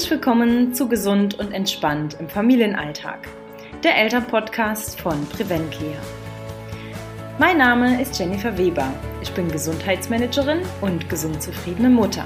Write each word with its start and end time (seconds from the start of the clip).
Herzlich 0.00 0.18
willkommen 0.18 0.72
zu 0.72 0.88
Gesund 0.88 1.38
und 1.38 1.52
Entspannt 1.52 2.16
im 2.18 2.26
Familienalltag, 2.26 3.28
der 3.84 3.98
Elternpodcast 3.98 4.98
von 4.98 5.26
Preventlia. 5.28 5.98
Mein 7.38 7.58
Name 7.58 8.00
ist 8.00 8.18
Jennifer 8.18 8.56
Weber. 8.56 8.94
Ich 9.20 9.30
bin 9.32 9.50
Gesundheitsmanagerin 9.50 10.60
und 10.80 11.10
gesund 11.10 11.42
zufriedene 11.42 11.90
Mutter. 11.90 12.24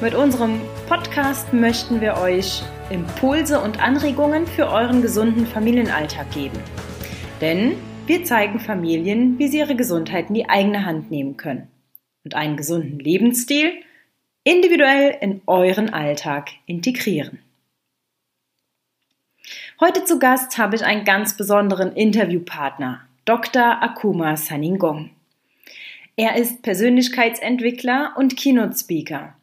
Mit 0.00 0.16
unserem 0.16 0.60
Podcast 0.88 1.52
möchten 1.52 2.00
wir 2.00 2.16
euch 2.16 2.64
Impulse 2.90 3.60
und 3.60 3.80
Anregungen 3.80 4.48
für 4.48 4.66
euren 4.66 5.00
gesunden 5.00 5.46
Familienalltag 5.46 6.32
geben. 6.32 6.58
Denn 7.40 7.76
wir 8.06 8.24
zeigen 8.24 8.58
Familien, 8.58 9.38
wie 9.38 9.46
sie 9.46 9.58
ihre 9.58 9.76
Gesundheit 9.76 10.30
in 10.30 10.34
die 10.34 10.48
eigene 10.48 10.84
Hand 10.84 11.08
nehmen 11.08 11.36
können 11.36 11.68
und 12.24 12.34
einen 12.34 12.56
gesunden 12.56 12.98
Lebensstil– 12.98 13.74
individuell 14.44 15.16
in 15.20 15.42
euren 15.46 15.92
Alltag 15.92 16.50
integrieren. 16.66 17.40
Heute 19.80 20.04
zu 20.04 20.18
Gast 20.18 20.58
habe 20.58 20.76
ich 20.76 20.84
einen 20.84 21.04
ganz 21.04 21.36
besonderen 21.36 21.92
Interviewpartner, 21.94 23.00
Dr. 23.24 23.82
Akuma 23.82 24.36
Saningong. 24.36 25.10
Er 26.16 26.36
ist 26.36 26.62
Persönlichkeitsentwickler 26.62 28.14
und 28.16 28.36
Keynote-Speaker. 28.36 29.34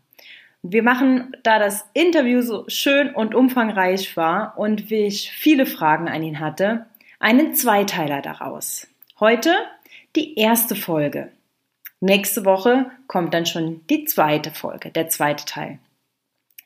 Wir 0.61 0.83
machen, 0.83 1.35
da 1.43 1.59
das 1.59 1.85
Interview 1.93 2.41
so 2.41 2.65
schön 2.67 3.13
und 3.13 3.33
umfangreich 3.33 4.17
war 4.17 4.57
und 4.57 4.91
ich 4.91 5.31
viele 5.31 5.65
Fragen 5.65 6.07
an 6.07 6.23
ihn 6.23 6.39
hatte, 6.39 6.85
einen 7.19 7.53
Zweiteiler 7.53 8.21
daraus. 8.21 8.87
Heute 9.19 9.55
die 10.15 10.35
erste 10.37 10.75
Folge. 10.75 11.31
Nächste 11.99 12.45
Woche 12.45 12.91
kommt 13.07 13.33
dann 13.33 13.45
schon 13.45 13.85
die 13.87 14.05
zweite 14.05 14.51
Folge, 14.51 14.91
der 14.91 15.09
zweite 15.09 15.45
Teil. 15.45 15.79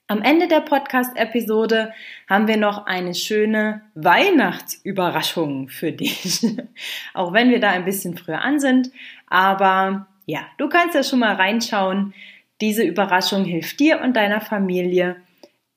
Am 0.08 0.22
Ende 0.24 0.50
der 0.50 0.60
Podcast-Episode 0.60 1.94
haben 2.28 2.50
wir 2.50 2.58
noch 2.58 2.86
eine 2.86 3.16
schöne 3.16 3.82
Weihnachtsüberraschung 3.96 5.70
für 5.70 5.94
dich. 5.94 6.46
Auch 7.14 7.32
wenn 7.32 7.50
wir 7.50 7.62
da 7.62 7.70
ein 7.70 7.86
bisschen 7.86 8.18
früher 8.18 8.42
an 8.42 8.60
sind. 8.60 8.92
Aber 9.28 10.08
ja, 10.26 10.42
du 10.58 10.68
kannst 10.68 10.96
ja 10.96 11.04
schon 11.04 11.20
mal 11.20 11.36
reinschauen. 11.36 12.14
Diese 12.60 12.84
Überraschung 12.84 13.46
hilft 13.46 13.80
dir 13.80 14.02
und 14.02 14.18
deiner 14.18 14.42
Familie, 14.42 15.16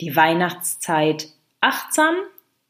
die 0.00 0.16
Weihnachtszeit 0.16 1.28
achtsam, 1.60 2.16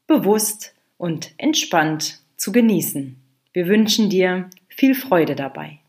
bewusst 0.05 0.75
und 0.97 1.33
entspannt 1.37 2.19
zu 2.37 2.51
genießen. 2.51 3.19
Wir 3.53 3.65
wünschen 3.65 4.11
dir 4.11 4.51
viel 4.67 4.93
Freude 4.93 5.35
dabei. 5.35 5.79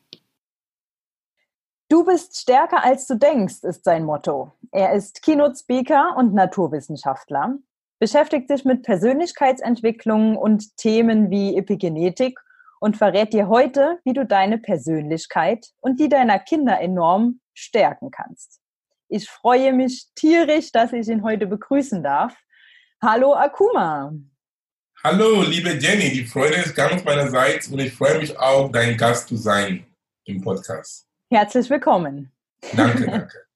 Du 1.89 2.05
bist 2.05 2.37
stärker 2.37 2.83
als 2.83 3.07
du 3.07 3.15
denkst, 3.15 3.63
ist 3.63 3.85
sein 3.85 4.03
Motto. 4.03 4.53
Er 4.73 4.95
ist 4.95 5.23
Keynote-Speaker 5.23 6.17
und 6.17 6.35
Naturwissenschaftler, 6.35 7.59
beschäftigt 8.01 8.49
sich 8.49 8.65
mit 8.65 8.83
Persönlichkeitsentwicklung 8.83 10.37
und 10.37 10.77
Themen 10.77 11.31
wie 11.31 11.57
Epigenetik 11.57 12.41
und 12.81 12.97
verrät 12.97 13.33
dir 13.33 13.47
heute, 13.47 14.01
wie 14.05 14.15
du 14.15 14.27
deine 14.27 14.59
Persönlichkeit 14.59 15.69
und 15.79 16.01
die 16.01 16.09
deiner 16.09 16.41
Kinder 16.41 16.81
enorm 16.81 17.41
stärken 17.55 18.11
kannst. 18.11 18.61
Ich 19.09 19.31
freue 19.31 19.73
mich 19.73 20.09
tierisch, 20.17 20.73
dass 20.73 20.93
ich 20.93 21.07
ihn 21.07 21.23
heute 21.23 21.47
begrüßen 21.47 22.03
darf. 22.03 22.37
Hallo 23.01 23.33
Akuma. 23.35 24.13
Hallo, 25.05 25.43
liebe 25.43 25.71
Jenny, 25.75 26.11
die 26.11 26.25
Freude 26.25 26.57
ist 26.57 26.75
ganz 26.75 27.05
meinerseits 27.05 27.69
und 27.69 27.79
ich 27.79 27.95
freue 27.95 28.19
mich 28.19 28.37
auch, 28.37 28.73
dein 28.73 28.97
Gast 28.97 29.29
zu 29.29 29.37
sein 29.37 29.87
im 30.25 30.43
Podcast. 30.43 31.06
Herzlich 31.31 31.69
willkommen. 31.71 32.33
Danke, 32.77 33.07
danke. 33.11 33.47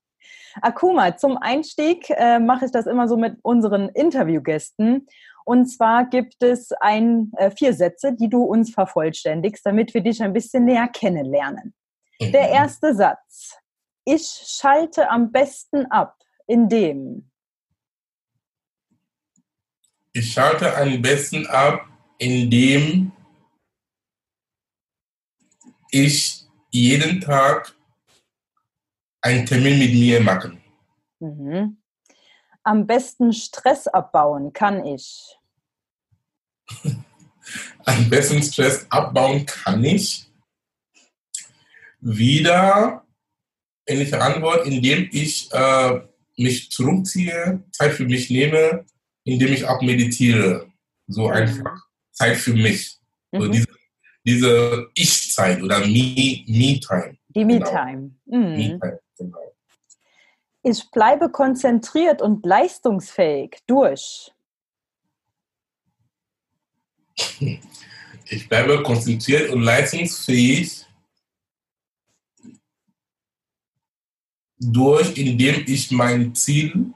Akuma, 0.60 1.16
zum 1.16 1.38
Einstieg 1.38 2.10
äh, 2.10 2.40
mache 2.40 2.64
ich 2.64 2.72
das 2.72 2.86
immer 2.86 3.06
so 3.06 3.16
mit 3.16 3.38
unseren 3.42 3.88
Interviewgästen. 3.90 5.06
Und 5.44 5.66
zwar 5.66 6.08
gibt 6.08 6.42
es 6.42 6.72
ein, 6.72 7.32
äh, 7.36 7.50
vier 7.50 7.72
Sätze, 7.72 8.12
die 8.12 8.28
du 8.28 8.42
uns 8.42 8.74
vervollständigst, 8.74 9.64
damit 9.64 9.94
wir 9.94 10.00
dich 10.00 10.20
ein 10.22 10.32
bisschen 10.32 10.64
näher 10.64 10.88
kennenlernen. 10.88 11.74
Mhm. 12.20 12.32
Der 12.32 12.50
erste 12.50 12.94
Satz. 12.94 13.56
Ich 14.04 14.26
schalte 14.26 15.08
am 15.08 15.30
besten 15.30 15.86
ab, 15.86 16.16
indem. 16.48 17.30
Ich 20.12 20.32
schalte 20.32 20.76
am 20.76 21.00
besten 21.00 21.46
ab, 21.46 21.86
indem 22.18 23.12
ich 25.92 26.39
jeden 26.70 27.20
Tag 27.20 27.74
einen 29.20 29.46
Termin 29.46 29.78
mit 29.78 29.92
mir 29.92 30.20
machen. 30.20 30.62
Mhm. 31.20 31.76
Am 32.62 32.86
besten 32.86 33.32
Stress 33.32 33.86
abbauen 33.88 34.52
kann 34.52 34.84
ich. 34.86 35.36
Am 37.84 38.08
besten 38.08 38.42
Stress 38.42 38.86
abbauen 38.90 39.44
kann 39.46 39.82
ich. 39.82 40.26
Wieder 42.00 43.04
ähnliche 43.86 44.20
Antwort, 44.20 44.66
indem 44.66 45.08
ich 45.12 45.52
äh, 45.52 46.00
mich 46.36 46.70
zurückziehe, 46.70 47.62
Zeit 47.72 47.92
für 47.92 48.04
mich 48.04 48.30
nehme, 48.30 48.86
indem 49.24 49.52
ich 49.52 49.66
auch 49.66 49.82
meditiere. 49.82 50.70
So 51.06 51.28
mhm. 51.28 51.34
einfach. 51.34 51.86
Zeit 52.12 52.36
für 52.36 52.54
mich. 52.54 52.98
Mhm. 53.32 53.40
So 53.40 53.48
diese 53.48 53.66
diese 54.30 54.90
Ich-Zeit 54.94 55.62
oder 55.62 55.80
Me-Time. 55.80 57.16
Die 57.28 57.44
Me-Time. 57.44 58.14
Genau. 58.26 58.48
Mhm. 58.48 58.78
Me 58.78 59.00
genau. 59.16 59.56
Ich 60.62 60.90
bleibe 60.90 61.30
konzentriert 61.30 62.22
und 62.22 62.44
leistungsfähig 62.44 63.62
durch. 63.66 64.32
Ich 68.26 68.48
bleibe 68.48 68.82
konzentriert 68.82 69.50
und 69.50 69.62
leistungsfähig 69.62 70.86
durch, 74.58 75.16
indem 75.16 75.64
ich 75.66 75.90
mein 75.90 76.34
Ziel 76.34 76.92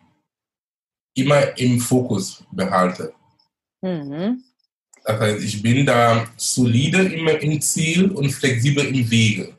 immer 1.14 1.56
im 1.58 1.80
Fokus 1.80 2.44
behalte. 2.52 3.14
Mhm. 3.80 4.44
Das 5.04 5.20
heißt, 5.20 5.44
ich 5.44 5.62
bin 5.62 5.84
da 5.84 6.26
solide 6.36 7.02
im, 7.02 7.28
im 7.28 7.60
Ziel 7.60 8.10
und 8.10 8.30
flexibel 8.30 8.86
im 8.86 9.10
Wege. 9.10 9.54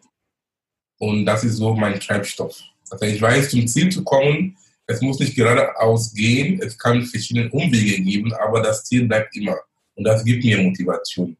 Und 0.97 1.25
das 1.25 1.43
ist 1.43 1.57
so 1.57 1.75
mein 1.75 1.99
Treibstoff. 1.99 2.59
Das 2.89 2.99
heißt, 2.99 3.15
ich 3.15 3.21
weiß, 3.21 3.51
zum 3.51 3.67
Ziel 3.67 3.91
zu 3.91 4.03
kommen, 4.03 4.57
es 4.87 5.01
muss 5.01 5.19
nicht 5.19 5.35
geradeaus 5.35 6.13
gehen, 6.13 6.59
es 6.61 6.77
kann 6.77 7.03
verschiedene 7.03 7.49
Umwege 7.51 8.01
geben, 8.01 8.33
aber 8.33 8.61
das 8.61 8.85
Ziel 8.85 9.07
bleibt 9.07 9.35
immer. 9.35 9.57
Und 9.95 10.03
das 10.03 10.23
gibt 10.23 10.43
mir 10.43 10.61
Motivation. 10.61 11.37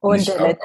Und, 0.00 0.18
und 0.18 0.28
der, 0.28 0.40
Let 0.40 0.58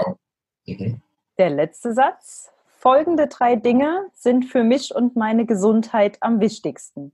mhm. 0.65 1.01
der 1.37 1.49
letzte 1.49 1.93
Satz. 1.93 2.49
Folgende 2.79 3.27
drei 3.27 3.55
Dinge 3.55 4.07
sind 4.13 4.45
für 4.45 4.63
mich 4.63 4.93
und 4.93 5.15
meine 5.15 5.45
Gesundheit 5.45 6.17
am 6.21 6.39
wichtigsten. 6.39 7.11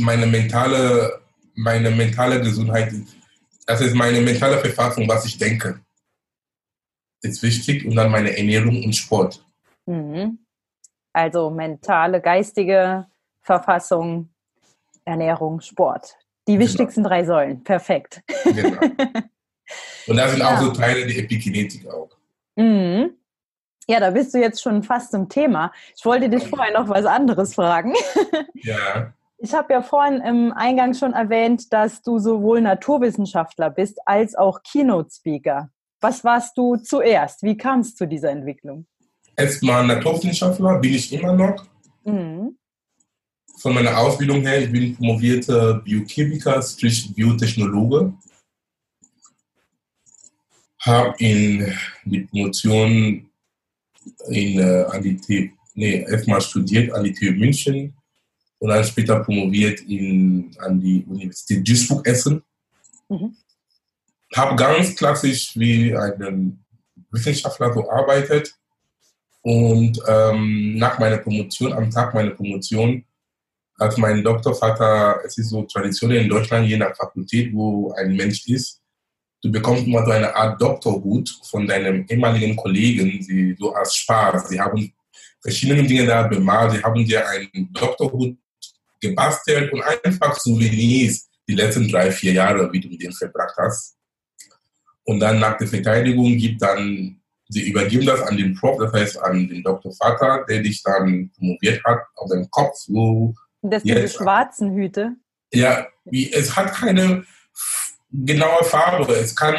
Meine 0.00 0.26
mentale, 0.26 1.20
meine 1.54 1.90
mentale 1.90 2.40
Gesundheit, 2.40 2.92
das 3.66 3.80
ist 3.80 3.94
meine 3.94 4.20
mentale 4.20 4.58
Verfassung, 4.58 5.08
was 5.08 5.24
ich 5.24 5.38
denke, 5.38 5.80
ist 7.22 7.42
wichtig 7.42 7.86
und 7.86 7.94
dann 7.96 8.10
meine 8.10 8.36
Ernährung 8.36 8.82
und 8.84 8.94
Sport. 8.94 9.44
Mhm. 9.86 10.38
Also 11.12 11.50
mentale, 11.50 12.20
geistige 12.20 13.06
Verfassung, 13.42 14.30
Ernährung, 15.04 15.60
Sport. 15.60 16.16
Die 16.46 16.52
genau. 16.52 16.64
wichtigsten 16.64 17.04
drei 17.04 17.24
Säulen. 17.24 17.62
Perfekt. 17.62 18.22
Genau. 18.44 18.80
Und 20.06 20.16
da 20.16 20.28
sind 20.28 20.40
ja. 20.40 20.54
auch 20.54 20.60
so 20.60 20.70
Teile 20.72 21.06
der 21.06 21.18
Epigenetik 21.18 21.86
auch. 21.88 22.10
Mhm. 22.56 23.14
Ja, 23.86 24.00
da 24.00 24.10
bist 24.10 24.34
du 24.34 24.38
jetzt 24.38 24.62
schon 24.62 24.82
fast 24.82 25.14
im 25.14 25.28
Thema. 25.28 25.72
Ich 25.96 26.04
wollte 26.04 26.28
dich 26.28 26.46
vorher 26.48 26.72
noch 26.72 26.88
was 26.88 27.04
anderes 27.04 27.54
fragen. 27.54 27.94
Ja. 28.54 29.12
Ich 29.42 29.54
habe 29.54 29.72
ja 29.72 29.80
vorhin 29.80 30.20
im 30.20 30.52
Eingang 30.52 30.92
schon 30.92 31.14
erwähnt, 31.14 31.72
dass 31.72 32.02
du 32.02 32.18
sowohl 32.18 32.60
Naturwissenschaftler 32.60 33.70
bist 33.70 33.98
als 34.04 34.34
auch 34.34 34.62
Keynote-Speaker. 34.62 35.70
Was 36.02 36.24
warst 36.24 36.58
du 36.58 36.76
zuerst? 36.76 37.42
Wie 37.42 37.56
kam 37.56 37.80
es 37.80 37.94
zu 37.94 38.06
dieser 38.06 38.30
Entwicklung? 38.30 38.86
Erstmal 39.34 39.86
Naturwissenschaftler 39.86 40.78
bin 40.78 40.92
ich 40.92 41.10
immer 41.14 41.32
noch. 41.32 41.64
Mhm. 42.04 42.58
Von 43.58 43.74
meiner 43.74 43.96
Ausbildung 43.96 44.42
her, 44.42 44.60
ich 44.60 44.70
bin 44.70 44.94
promovierter 44.94 45.74
Biochemiker, 45.74 46.60
sprich 46.60 47.10
Biotechnologe. 47.14 48.12
Habe 50.80 51.14
in 51.18 51.72
die 52.04 52.20
Promotion 52.20 53.30
in, 54.28 54.58
äh, 54.58 54.84
an 54.90 55.02
die 55.02 55.52
nee, 55.74 56.02
erstmal 56.02 56.42
studiert 56.42 56.92
an 56.92 57.04
die 57.04 57.12
TU 57.14 57.32
München, 57.32 57.94
und 58.60 58.68
dann 58.68 58.84
später 58.84 59.20
promoviert 59.20 59.80
in, 59.80 60.50
an 60.58 60.80
die 60.80 61.04
Universität 61.08 61.66
Duisburg-Essen. 61.66 62.42
Mhm. 63.08 63.34
Habe 64.36 64.54
ganz 64.54 64.94
klassisch 64.94 65.56
wie 65.56 65.96
ein 65.96 66.64
Wissenschaftler 67.10 67.74
so 67.74 67.90
arbeitet, 67.90 68.54
Und 69.42 69.98
ähm, 70.06 70.76
nach 70.76 70.98
meiner 70.98 71.18
Promotion, 71.18 71.72
am 71.72 71.90
Tag 71.90 72.14
meiner 72.14 72.30
Promotion, 72.30 73.04
hat 73.78 73.96
mein 73.96 74.22
Doktorvater, 74.22 75.20
es 75.24 75.38
ist 75.38 75.48
so 75.48 75.62
Tradition 75.62 76.10
in 76.10 76.28
Deutschland, 76.28 76.68
je 76.68 76.76
nach 76.76 76.94
Fakultät, 76.94 77.52
wo 77.54 77.92
ein 77.92 78.14
Mensch 78.14 78.46
ist, 78.46 78.82
du 79.42 79.50
bekommst 79.50 79.86
immer 79.86 80.04
so 80.04 80.10
eine 80.10 80.34
Art 80.36 80.60
Doktorhut 80.60 81.30
von 81.44 81.66
deinem 81.66 82.04
ehemaligen 82.06 82.54
Kollegen, 82.56 83.22
sie 83.22 83.56
so 83.58 83.72
als 83.72 83.94
Spaß. 83.96 84.50
Sie 84.50 84.60
haben 84.60 84.92
verschiedene 85.40 85.82
Dinge 85.84 86.04
da 86.04 86.24
bemalt, 86.24 86.72
sie 86.72 86.82
haben 86.82 87.02
dir 87.06 87.26
einen 87.26 87.72
Doktorhut 87.72 88.36
gebastelt 89.00 89.72
und 89.72 89.82
einfach 89.82 90.38
Souvenirs 90.38 91.28
die 91.48 91.54
letzten 91.54 91.88
drei, 91.88 92.10
vier 92.10 92.32
Jahre, 92.32 92.72
wie 92.72 92.80
du 92.80 92.88
mit 92.88 93.02
dem 93.02 93.12
verbracht 93.12 93.54
hast. 93.58 93.96
Und 95.04 95.20
dann 95.20 95.40
nach 95.40 95.56
der 95.58 95.66
Verteidigung 95.66 96.36
gibt 96.36 96.62
dann, 96.62 97.20
sie 97.48 97.68
übergeben 97.68 98.06
das 98.06 98.20
an 98.22 98.36
den 98.36 98.54
Prof, 98.54 98.78
das 98.78 98.92
heißt 98.92 99.22
an 99.22 99.48
den 99.48 99.62
Doktorvater, 99.62 100.44
der 100.48 100.62
dich 100.62 100.82
dann 100.82 101.30
promoviert 101.36 101.82
hat, 101.84 102.00
auf 102.14 102.30
deinem 102.30 102.48
Kopf, 102.50 102.76
wo 102.88 103.34
das 103.62 103.82
sind 103.82 103.96
diese 103.96 104.08
schwarzen 104.08 104.74
Hüte? 104.74 105.16
Ja, 105.52 105.86
wie, 106.04 106.32
es 106.32 106.54
hat 106.54 106.72
keine 106.72 107.24
genaue 108.10 108.64
Farbe. 108.64 109.12
Es 109.14 109.34
kann 109.34 109.58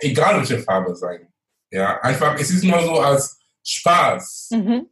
egal 0.00 0.38
welche 0.38 0.58
Farbe 0.58 0.94
sein. 0.94 1.28
Ja, 1.70 2.00
einfach, 2.00 2.38
es 2.38 2.50
ist 2.50 2.64
nur 2.64 2.80
so 2.82 3.00
als 3.00 3.38
Spaß. 3.64 4.50
Mhm. 4.52 4.86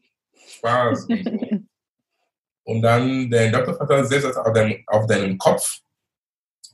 Spaß. 0.48 1.06
und 2.64 2.82
dann 2.82 3.30
der 3.30 3.50
Doktorvater 3.50 4.04
setzt 4.04 4.26
das 4.26 4.36
auf, 4.36 4.52
dein, 4.52 4.82
auf 4.86 5.06
deinen 5.06 5.36
Kopf 5.38 5.80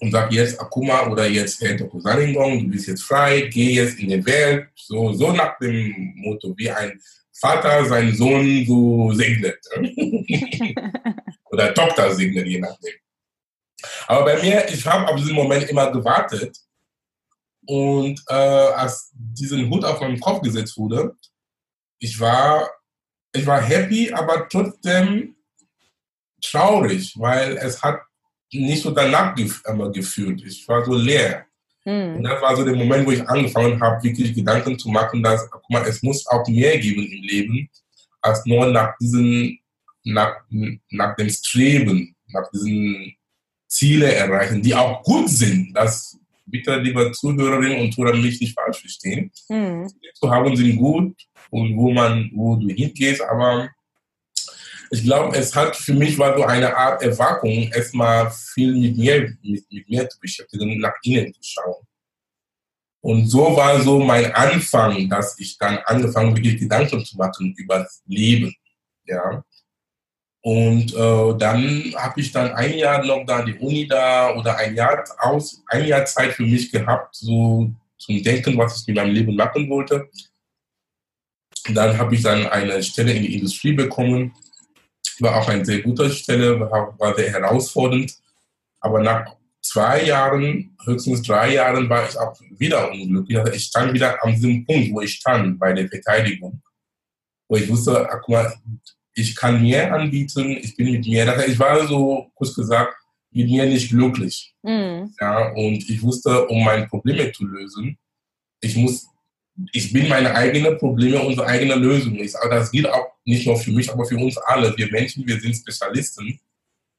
und 0.01 0.13
sagt 0.13 0.33
jetzt 0.33 0.61
Akuma 0.61 1.07
oder 1.09 1.27
jetzt 1.27 1.61
Herr 1.61 1.75
Dr. 1.75 2.01
Saningong, 2.01 2.65
du 2.65 2.71
bist 2.71 2.87
jetzt 2.87 3.03
frei, 3.03 3.49
geh 3.53 3.75
jetzt 3.75 3.99
in 3.99 4.09
die 4.09 4.25
Welt. 4.25 4.69
So, 4.75 5.13
so 5.13 5.33
nach 5.33 5.59
dem 5.59 6.13
Motto, 6.17 6.55
wie 6.57 6.71
ein 6.71 7.01
Vater 7.33 7.85
seinen 7.85 8.15
Sohn 8.15 8.65
so 8.67 9.13
segnet. 9.13 9.59
oder 11.45 11.75
Tochter 11.75 12.15
segnet, 12.15 12.47
je 12.47 12.61
nachdem. 12.61 12.95
Aber 14.07 14.25
bei 14.25 14.43
mir, 14.43 14.69
ich 14.69 14.85
habe 14.87 15.09
auf 15.09 15.17
diesen 15.17 15.35
Moment 15.35 15.69
immer 15.69 15.91
gewartet. 15.91 16.57
Und 17.67 18.23
äh, 18.29 18.35
als 18.35 19.11
diesen 19.15 19.69
Hut 19.69 19.85
auf 19.85 20.01
meinen 20.01 20.21
Kopf 20.21 20.43
gesetzt 20.43 20.77
wurde, 20.79 21.15
ich 21.99 22.19
war, 22.19 22.71
ich 23.33 23.45
war 23.47 23.61
happy, 23.61 24.13
aber 24.13 24.49
trotzdem 24.49 25.37
traurig, 26.43 27.15
weil 27.17 27.57
es 27.59 27.83
hat 27.83 28.01
nicht 28.53 28.83
so 28.83 28.91
danach 28.91 29.35
gef 29.35 29.63
gefühlt. 29.93 30.43
Ich 30.45 30.67
war 30.69 30.85
so 30.85 30.95
leer. 30.95 31.47
Mhm. 31.85 32.17
Und 32.17 32.23
das 32.25 32.41
war 32.43 32.57
so 32.57 32.65
der 32.65 32.77
Moment, 32.77 33.07
wo 33.07 33.13
ich 33.13 33.29
angefangen 33.29 33.81
habe, 33.81 34.03
wirklich 34.03 34.35
Gedanken 34.35 34.79
zu 34.79 34.89
machen, 34.89 35.23
dass, 35.23 35.49
guck 35.51 35.71
mal, 35.71 35.87
es 35.87 36.03
muss 36.03 36.27
auch 36.27 36.47
mehr 36.49 36.79
geben 36.79 37.03
im 37.03 37.23
Leben, 37.23 37.71
als 38.21 38.45
nur 38.47 38.67
nach 38.67 38.97
diesen, 39.01 39.59
nach, 40.05 40.37
nach 40.91 41.17
dem 41.17 41.31
Streben, 41.31 42.15
nach 42.29 42.51
diesen 42.51 43.15
Ziele 43.67 44.13
erreichen, 44.13 44.63
die 44.63 44.75
auch 44.75 45.03
gut 45.03 45.29
sind. 45.29 45.75
Das 45.75 46.19
bitte, 46.47 46.77
liebe 46.77 47.13
Zuhörerinnen 47.13 47.81
und 47.81 47.93
Zuhörer, 47.93 48.17
mich 48.17 48.41
nicht 48.41 48.55
falsch 48.55 48.81
verstehen. 48.81 49.31
Mhm. 49.49 49.89
Zu 50.15 50.31
haben 50.31 50.57
sind 50.57 50.77
gut 50.77 51.15
und 51.51 51.77
wo 51.77 51.91
man, 51.91 52.31
wo 52.35 52.57
du 52.57 52.69
hingehst, 52.69 53.23
aber 53.23 53.71
ich 54.91 55.03
glaube, 55.03 55.37
es 55.37 55.55
hat 55.55 55.77
für 55.77 55.95
mich 55.95 56.19
war 56.19 56.37
so 56.37 56.45
eine 56.45 56.75
Art 56.75 57.03
Erwackung, 57.03 57.71
erstmal 57.73 58.31
viel 58.31 58.75
mit 58.75 58.97
mir, 58.97 59.35
mit, 59.43 59.71
mit 59.71 59.89
mir 59.89 60.09
zu 60.09 60.19
beschäftigen, 60.19 60.79
nach 60.81 60.95
innen 61.03 61.33
zu 61.35 61.41
schauen. 61.43 61.87
Und 63.01 63.27
so 63.27 63.57
war 63.57 63.81
so 63.81 64.01
mein 64.01 64.33
Anfang, 64.35 65.09
dass 65.09 65.39
ich 65.39 65.57
dann 65.59 65.79
angefangen 65.85 66.37
wirklich 66.37 66.59
Gedanken 66.59 67.05
zu 67.05 67.17
machen 67.17 67.55
über 67.57 67.81
das 67.81 68.03
Leben. 68.07 68.55
Ja. 69.05 69.45
Und 70.43 70.95
äh, 70.95 71.39
dann 71.39 71.95
habe 71.97 72.21
ich 72.21 72.33
dann 72.33 72.53
ein 72.53 72.77
Jahr 72.77 73.05
noch 73.05 73.25
da 73.27 73.43
die 73.43 73.55
Uni 73.55 73.87
da 73.87 74.35
oder 74.35 74.57
ein 74.57 74.75
Jahr 74.75 75.05
aus, 75.19 75.63
ein 75.67 75.87
Jahr 75.87 76.05
Zeit 76.07 76.33
für 76.33 76.45
mich 76.45 76.71
gehabt, 76.73 77.15
so 77.15 77.71
zum 77.99 78.23
Denken, 78.23 78.57
was 78.57 78.81
ich 78.81 78.87
mit 78.87 78.97
meinem 78.97 79.15
Leben 79.15 79.37
machen 79.37 79.69
wollte. 79.69 80.09
Dann 81.73 81.99
habe 81.99 82.15
ich 82.15 82.23
dann 82.23 82.47
eine 82.47 82.83
Stelle 82.83 83.13
in 83.13 83.23
die 83.23 83.35
Industrie 83.35 83.73
bekommen 83.73 84.33
war 85.23 85.37
auch 85.37 85.49
eine 85.49 85.65
sehr 85.65 85.83
gute 85.83 86.11
Stelle, 86.11 86.59
war, 86.61 86.99
war 86.99 87.15
sehr 87.15 87.33
herausfordernd. 87.33 88.15
Aber 88.81 89.01
nach 89.03 89.37
zwei 89.61 90.05
Jahren, 90.05 90.77
höchstens 90.85 91.23
drei 91.23 91.55
Jahren, 91.55 91.89
war 91.89 92.09
ich 92.09 92.19
auch 92.19 92.39
wieder 92.59 92.91
unglücklich. 92.91 93.39
Also 93.39 93.53
ich 93.53 93.65
stand 93.65 93.93
wieder 93.93 94.23
an 94.23 94.33
diesem 94.33 94.65
Punkt, 94.65 94.93
wo 94.93 95.01
ich 95.01 95.15
stand 95.15 95.59
bei 95.59 95.73
der 95.73 95.89
Verteidigung. 95.89 96.63
Wo 97.49 97.57
ich 97.57 97.69
wusste, 97.69 98.09
ach, 98.11 98.27
mal, 98.29 98.55
ich 99.15 99.35
kann 99.35 99.63
mehr 99.63 99.93
anbieten, 99.93 100.59
ich 100.63 100.77
bin 100.77 100.93
mit 100.93 101.07
mir. 101.07 101.47
Ich 101.47 101.59
war 101.59 101.87
so, 101.87 102.31
kurz 102.35 102.55
gesagt, 102.55 102.95
mit 103.31 103.49
mir 103.49 103.67
nicht 103.67 103.91
glücklich. 103.91 104.55
Mhm. 104.63 105.13
Ja, 105.21 105.53
und 105.53 105.89
ich 105.89 106.03
wusste, 106.03 106.47
um 106.47 106.65
meine 106.65 106.87
Probleme 106.87 107.31
zu 107.33 107.45
lösen, 107.47 107.99
ich 108.61 108.77
muss 108.77 109.07
ich 109.73 109.93
bin 109.93 110.09
meine 110.09 110.35
eigenen 110.35 110.79
Probleme, 110.79 111.21
unsere 111.21 111.47
eigene 111.47 111.75
Lösung. 111.75 112.19
das 112.51 112.71
gilt 112.71 112.89
auch 112.89 113.13
nicht 113.25 113.47
nur 113.47 113.59
für 113.59 113.73
mich, 113.73 113.91
aber 113.91 114.05
für 114.05 114.17
uns 114.17 114.37
alle. 114.39 114.77
Wir 114.77 114.91
Menschen, 114.91 115.27
wir 115.27 115.41
sind 115.41 115.57
Spezialisten, 115.57 116.39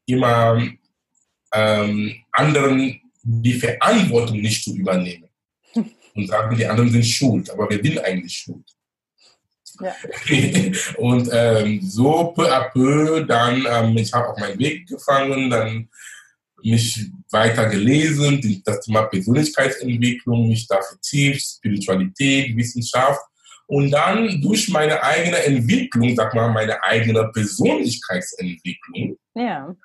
immer 0.06 0.62
ähm, 1.54 2.16
anderen 2.32 3.02
die 3.22 3.54
Verantwortung 3.54 4.42
nicht 4.42 4.64
zu 4.64 4.76
übernehmen 4.76 5.30
und 6.16 6.28
sagen, 6.28 6.56
die 6.56 6.66
anderen 6.66 6.92
sind 6.92 7.06
schuld, 7.06 7.50
aber 7.50 7.70
wir 7.70 7.82
sind 7.82 8.00
eigentlich 8.00 8.38
schuld. 8.38 8.66
Ja. 9.82 9.96
und 10.98 11.30
ähm, 11.32 11.80
so 11.82 12.34
peu 12.36 12.52
à 12.52 12.70
peu, 12.70 13.24
dann, 13.24 13.66
ähm, 13.70 13.98
ich 13.98 14.12
habe 14.12 14.30
auch 14.30 14.38
meinen 14.38 14.60
Weg 14.60 14.88
gefangen, 14.88 15.50
dann 15.50 15.90
mich 16.62 17.10
weiter 17.32 17.68
gelesen, 17.68 18.62
das 18.66 18.82
Thema 18.82 19.04
Persönlichkeitsentwicklung, 19.04 20.48
mich 20.48 20.68
da 20.68 20.82
vertieft, 20.82 21.42
Spiritualität, 21.42 22.56
Wissenschaft. 22.56 23.22
Und 23.68 23.92
dann 23.92 24.42
durch 24.42 24.68
meine 24.70 25.02
eigene 25.04 25.38
Entwicklung, 25.38 26.16
sag 26.16 26.34
mal, 26.34 26.52
meine 26.52 26.82
eigene 26.84 27.30
Persönlichkeitsentwicklung, 27.32 29.16
ja. 29.36 29.76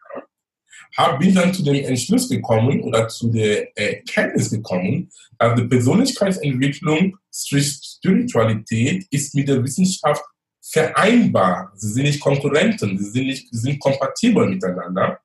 hab, 0.97 1.19
bin 1.19 1.35
dann 1.35 1.53
zu 1.53 1.63
dem 1.63 1.85
Entschluss 1.85 2.27
gekommen 2.31 2.81
oder 2.81 3.09
zu 3.09 3.31
der 3.31 3.77
Erkenntnis 3.77 4.51
gekommen, 4.51 5.11
dass 5.39 5.55
die 5.57 5.65
Persönlichkeitsentwicklung, 5.65 7.19
Spiritualität 7.31 9.07
ist 9.11 9.35
mit 9.35 9.49
der 9.49 9.63
Wissenschaft 9.63 10.25
vereinbar. 10.63 11.73
Sie 11.75 11.89
sind 11.89 12.05
nicht 12.05 12.21
Konkurrenten, 12.21 12.97
sie 12.97 13.11
sind, 13.11 13.27
nicht, 13.27 13.49
sie 13.51 13.59
sind 13.59 13.79
kompatibel 13.81 14.49
miteinander. 14.49 15.21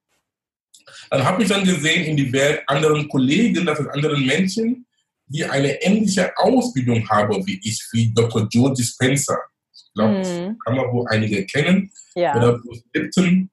Dann 1.09 1.23
habe 1.23 1.43
ich 1.43 1.49
dann 1.49 1.63
gesehen 1.63 2.05
in 2.05 2.17
die 2.17 2.31
Welt 2.31 2.61
anderen 2.67 3.07
Kollegen, 3.07 3.65
das 3.65 3.77
sind 3.77 3.89
anderen 3.89 4.25
Menschen, 4.25 4.85
die 5.27 5.45
eine 5.45 5.81
ähnliche 5.81 6.35
Ausbildung 6.37 7.07
haben 7.07 7.45
wie 7.45 7.59
ich, 7.63 7.87
wie 7.91 8.11
Dr. 8.13 8.47
Joe 8.51 8.73
Dispenza. 8.73 9.37
Ich 9.73 9.93
glaube, 9.93 10.17
mhm. 10.17 10.57
kann 10.59 10.75
man 10.75 10.91
wohl 10.91 11.05
einige 11.09 11.45
kennen. 11.45 11.91
Ja. 12.15 12.35
Oder 12.35 12.59
Bruce 12.59 12.83
Lipton. 12.93 13.49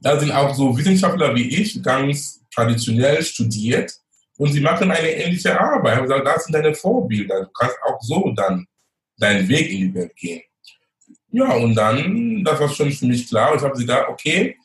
Da 0.00 0.18
sind 0.18 0.32
auch 0.32 0.54
so 0.54 0.76
Wissenschaftler 0.76 1.34
wie 1.34 1.48
ich, 1.60 1.82
ganz 1.82 2.40
traditionell 2.52 3.22
studiert. 3.22 3.92
Und 4.36 4.52
sie 4.52 4.60
machen 4.60 4.90
eine 4.90 5.10
ähnliche 5.10 5.58
Arbeit. 5.58 5.92
Ich 5.92 5.96
habe 5.98 6.08
gesagt, 6.08 6.26
das 6.26 6.44
sind 6.44 6.54
deine 6.54 6.74
Vorbilder. 6.74 7.42
Du 7.42 7.50
kannst 7.50 7.76
auch 7.84 8.00
so 8.00 8.32
dann 8.34 8.66
deinen 9.18 9.46
Weg 9.48 9.70
in 9.70 9.78
die 9.78 9.94
Welt 9.94 10.16
gehen. 10.16 10.42
Ja, 11.32 11.52
und 11.52 11.74
dann, 11.74 12.42
das 12.42 12.58
war 12.58 12.68
schon 12.68 12.90
für 12.90 13.06
mich 13.06 13.28
klar. 13.28 13.54
Ich 13.54 13.62
habe 13.62 13.78
gesagt, 13.78 14.08
okay, 14.08 14.56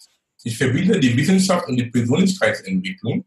ich 0.45 0.57
verbinde 0.57 0.99
die 0.99 1.17
Wissenschaft 1.17 1.67
und 1.67 1.75
die 1.75 1.85
Persönlichkeitsentwicklung, 1.85 3.25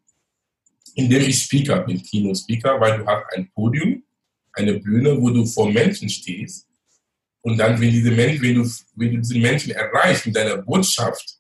indem 0.95 1.23
ich 1.23 1.43
Speaker 1.43 1.81
bin, 1.81 2.01
Keynote-Speaker, 2.01 2.81
weil 2.81 2.99
du 2.99 3.07
hast 3.07 3.25
ein 3.35 3.51
Podium, 3.51 4.05
eine 4.53 4.75
Bühne, 4.75 5.21
wo 5.21 5.29
du 5.31 5.45
vor 5.45 5.71
Menschen 5.71 6.09
stehst. 6.09 6.69
Und 7.41 7.59
dann, 7.59 7.81
wenn, 7.81 7.91
diese 7.91 8.13
Menschen, 8.13 8.43
wenn, 8.43 8.55
du, 8.55 8.71
wenn 8.95 9.11
du 9.15 9.19
diese 9.19 9.39
Menschen 9.39 9.73
erreichst 9.73 10.27
mit 10.27 10.37
deiner 10.37 10.59
Botschaft, 10.59 11.39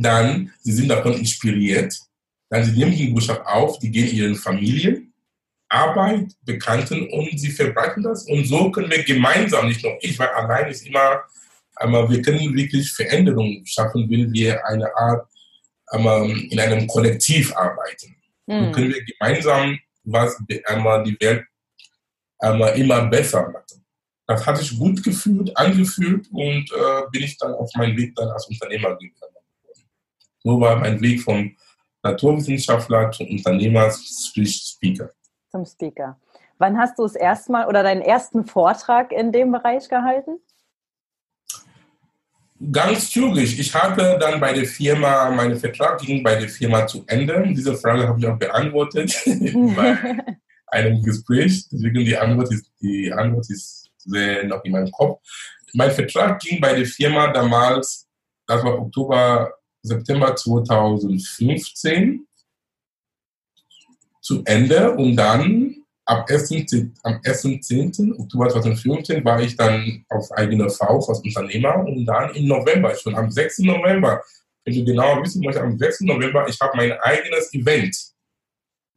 dann, 0.00 0.52
sie 0.60 0.72
sind 0.72 0.88
davon 0.88 1.14
inspiriert, 1.14 1.96
dann 2.50 2.64
sie 2.64 2.72
nehmen 2.72 2.96
die 2.96 3.08
Botschaft 3.08 3.46
auf, 3.46 3.78
die 3.78 3.92
gehen 3.92 4.12
ihren 4.12 4.34
Familien, 4.34 5.14
Arbeit, 5.68 6.32
Bekannten 6.42 7.08
und 7.10 7.38
sie 7.38 7.50
verbreiten 7.50 8.02
das. 8.02 8.24
Und 8.24 8.44
so 8.44 8.72
können 8.72 8.90
wir 8.90 9.04
gemeinsam, 9.04 9.68
nicht 9.68 9.84
nur 9.84 9.96
ich, 10.00 10.18
weil 10.18 10.28
allein 10.28 10.68
ist 10.68 10.84
immer 10.84 11.22
aber 11.80 12.10
wir 12.10 12.22
können 12.22 12.54
wirklich 12.54 12.92
Veränderungen 12.92 13.64
schaffen, 13.66 14.08
wenn 14.10 14.32
wir 14.32 14.64
eine 14.66 14.94
Art 14.96 15.28
einmal 15.86 16.28
in 16.30 16.58
einem 16.58 16.86
Kollektiv 16.86 17.54
arbeiten. 17.56 18.16
Mhm. 18.46 18.52
Dann 18.52 18.72
können 18.72 18.94
wir 18.94 19.04
gemeinsam 19.04 19.78
was 20.04 20.36
einmal 20.66 21.04
die 21.04 21.16
Welt 21.20 21.44
einmal 22.38 22.78
immer 22.78 23.06
besser 23.06 23.48
machen. 23.48 23.84
Das 24.26 24.46
hatte 24.46 24.62
ich 24.62 24.78
gut 24.78 25.02
gefühlt, 25.02 25.56
angefühlt 25.56 26.28
und 26.32 26.70
äh, 26.70 27.02
bin 27.10 27.22
ich 27.22 27.36
dann 27.38 27.54
auf 27.54 27.70
meinen 27.76 27.96
Weg 27.96 28.14
dann 28.14 28.28
als 28.28 28.46
Unternehmer 28.46 28.96
gegangen. 28.96 29.34
So 30.42 30.60
war 30.60 30.76
mein 30.76 31.00
Weg 31.00 31.22
vom 31.22 31.56
Naturwissenschaftler 32.02 33.10
zum 33.10 33.26
Unternehmer, 33.28 33.90
sprich 33.90 34.54
Speaker. 34.54 35.10
Zum 35.50 35.64
Speaker. 35.64 36.18
Wann 36.58 36.78
hast 36.78 36.98
du 36.98 37.04
es 37.04 37.14
erstmal 37.14 37.66
oder 37.68 37.82
deinen 37.82 38.02
ersten 38.02 38.44
Vortrag 38.44 39.12
in 39.12 39.32
dem 39.32 39.50
Bereich 39.50 39.88
gehalten? 39.88 40.38
Ganz 42.72 43.10
zügig. 43.10 43.58
Ich 43.58 43.74
hatte 43.74 44.18
dann 44.20 44.40
bei 44.40 44.52
der 44.52 44.64
Firma, 44.64 45.30
mein 45.30 45.56
Vertrag 45.56 46.00
ging 46.00 46.22
bei 46.22 46.36
der 46.36 46.48
Firma 46.48 46.86
zu 46.86 47.04
Ende. 47.06 47.44
Diese 47.48 47.74
Frage 47.74 48.08
habe 48.08 48.18
ich 48.18 48.26
auch 48.26 48.38
beantwortet 48.38 49.14
bei 49.76 50.16
einem 50.66 51.02
Gespräch. 51.02 51.68
Deswegen 51.70 52.04
die 52.04 52.16
Antwort 52.16 52.52
ist, 52.52 52.70
die 52.80 53.12
Antwort 53.12 53.48
ist 53.50 53.90
sehr 53.98 54.44
noch 54.44 54.64
in 54.64 54.72
meinem 54.72 54.90
Kopf. 54.90 55.20
Mein 55.74 55.90
Vertrag 55.90 56.40
ging 56.40 56.60
bei 56.60 56.74
der 56.74 56.86
Firma 56.86 57.32
damals, 57.32 58.06
das 58.46 58.64
war 58.64 58.78
Oktober, 58.78 59.52
September 59.82 60.34
2015 60.34 62.26
zu 64.20 64.42
Ende 64.44 64.92
und 64.92 65.16
dann 65.16 65.77
ab 66.08 66.26
1. 66.28 66.50
am 67.02 67.20
1.10. 67.20 68.18
Oktober 68.18 68.48
2015 68.48 69.24
war 69.24 69.40
ich 69.40 69.56
dann 69.56 70.04
auf 70.08 70.32
eigene 70.32 70.68
Faust 70.70 71.10
als 71.10 71.20
Unternehmer 71.20 71.84
und 71.84 72.06
dann 72.06 72.34
im 72.34 72.46
November, 72.46 72.94
schon 72.96 73.14
am 73.14 73.30
6. 73.30 73.58
November, 73.60 74.22
wenn 74.64 74.74
du 74.74 74.84
genau 74.84 75.22
wissen 75.22 75.42
möchtest, 75.44 75.64
am 75.64 75.78
6. 75.78 76.00
November, 76.00 76.48
ich 76.48 76.58
habe 76.60 76.76
mein 76.76 76.92
eigenes 76.92 77.52
Event 77.52 77.94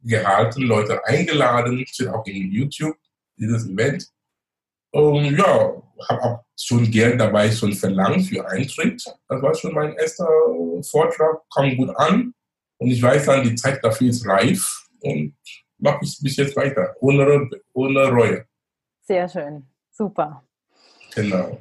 gehalten, 0.02 0.62
Leute 0.62 1.04
eingeladen, 1.04 1.84
steht 1.86 2.08
auch 2.08 2.26
in 2.26 2.50
YouTube, 2.50 2.96
dieses 3.36 3.68
Event. 3.68 4.08
Und 4.90 5.36
ja, 5.36 5.82
habe 6.08 6.22
auch 6.22 6.44
schon 6.58 6.90
Geld 6.90 7.20
dabei 7.20 7.50
schon 7.50 7.74
verlangt 7.74 8.26
für 8.26 8.46
Eintritt. 8.48 9.04
Das 9.28 9.42
war 9.42 9.54
schon 9.54 9.74
mein 9.74 9.94
erster 9.96 10.28
Vortrag, 10.90 11.42
kam 11.54 11.76
gut 11.76 11.94
an. 11.96 12.34
Und 12.78 12.90
ich 12.90 13.02
weiß 13.02 13.26
dann, 13.26 13.44
die 13.44 13.54
Zeit 13.54 13.84
dafür 13.84 14.08
ist 14.08 14.26
reif. 14.26 14.86
Und 15.00 15.34
mache 15.82 16.04
ich 16.04 16.18
bis 16.22 16.36
jetzt 16.36 16.56
weiter, 16.56 16.94
ohne, 17.00 17.50
ohne 17.72 18.08
Reue. 18.08 18.46
Sehr 19.02 19.28
schön, 19.28 19.66
super. 19.90 20.44
Genau. 21.14 21.58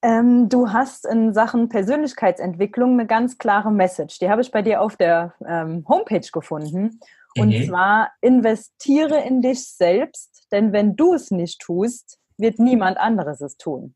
Ähm, 0.00 0.48
du 0.48 0.72
hast 0.72 1.06
in 1.06 1.32
Sachen 1.32 1.68
Persönlichkeitsentwicklung 1.68 2.92
eine 2.92 3.06
ganz 3.06 3.38
klare 3.38 3.70
Message. 3.70 4.18
Die 4.18 4.30
habe 4.30 4.42
ich 4.42 4.50
bei 4.50 4.62
dir 4.62 4.80
auf 4.80 4.96
der 4.96 5.34
ähm, 5.46 5.84
Homepage 5.88 6.26
gefunden. 6.32 7.00
Und 7.36 7.48
mhm. 7.48 7.66
zwar, 7.66 8.10
investiere 8.20 9.20
in 9.22 9.42
dich 9.42 9.64
selbst, 9.64 10.46
denn 10.52 10.72
wenn 10.72 10.96
du 10.96 11.14
es 11.14 11.30
nicht 11.30 11.60
tust, 11.60 12.18
wird 12.36 12.58
niemand 12.58 12.98
anderes 12.98 13.40
es 13.40 13.56
tun. 13.56 13.94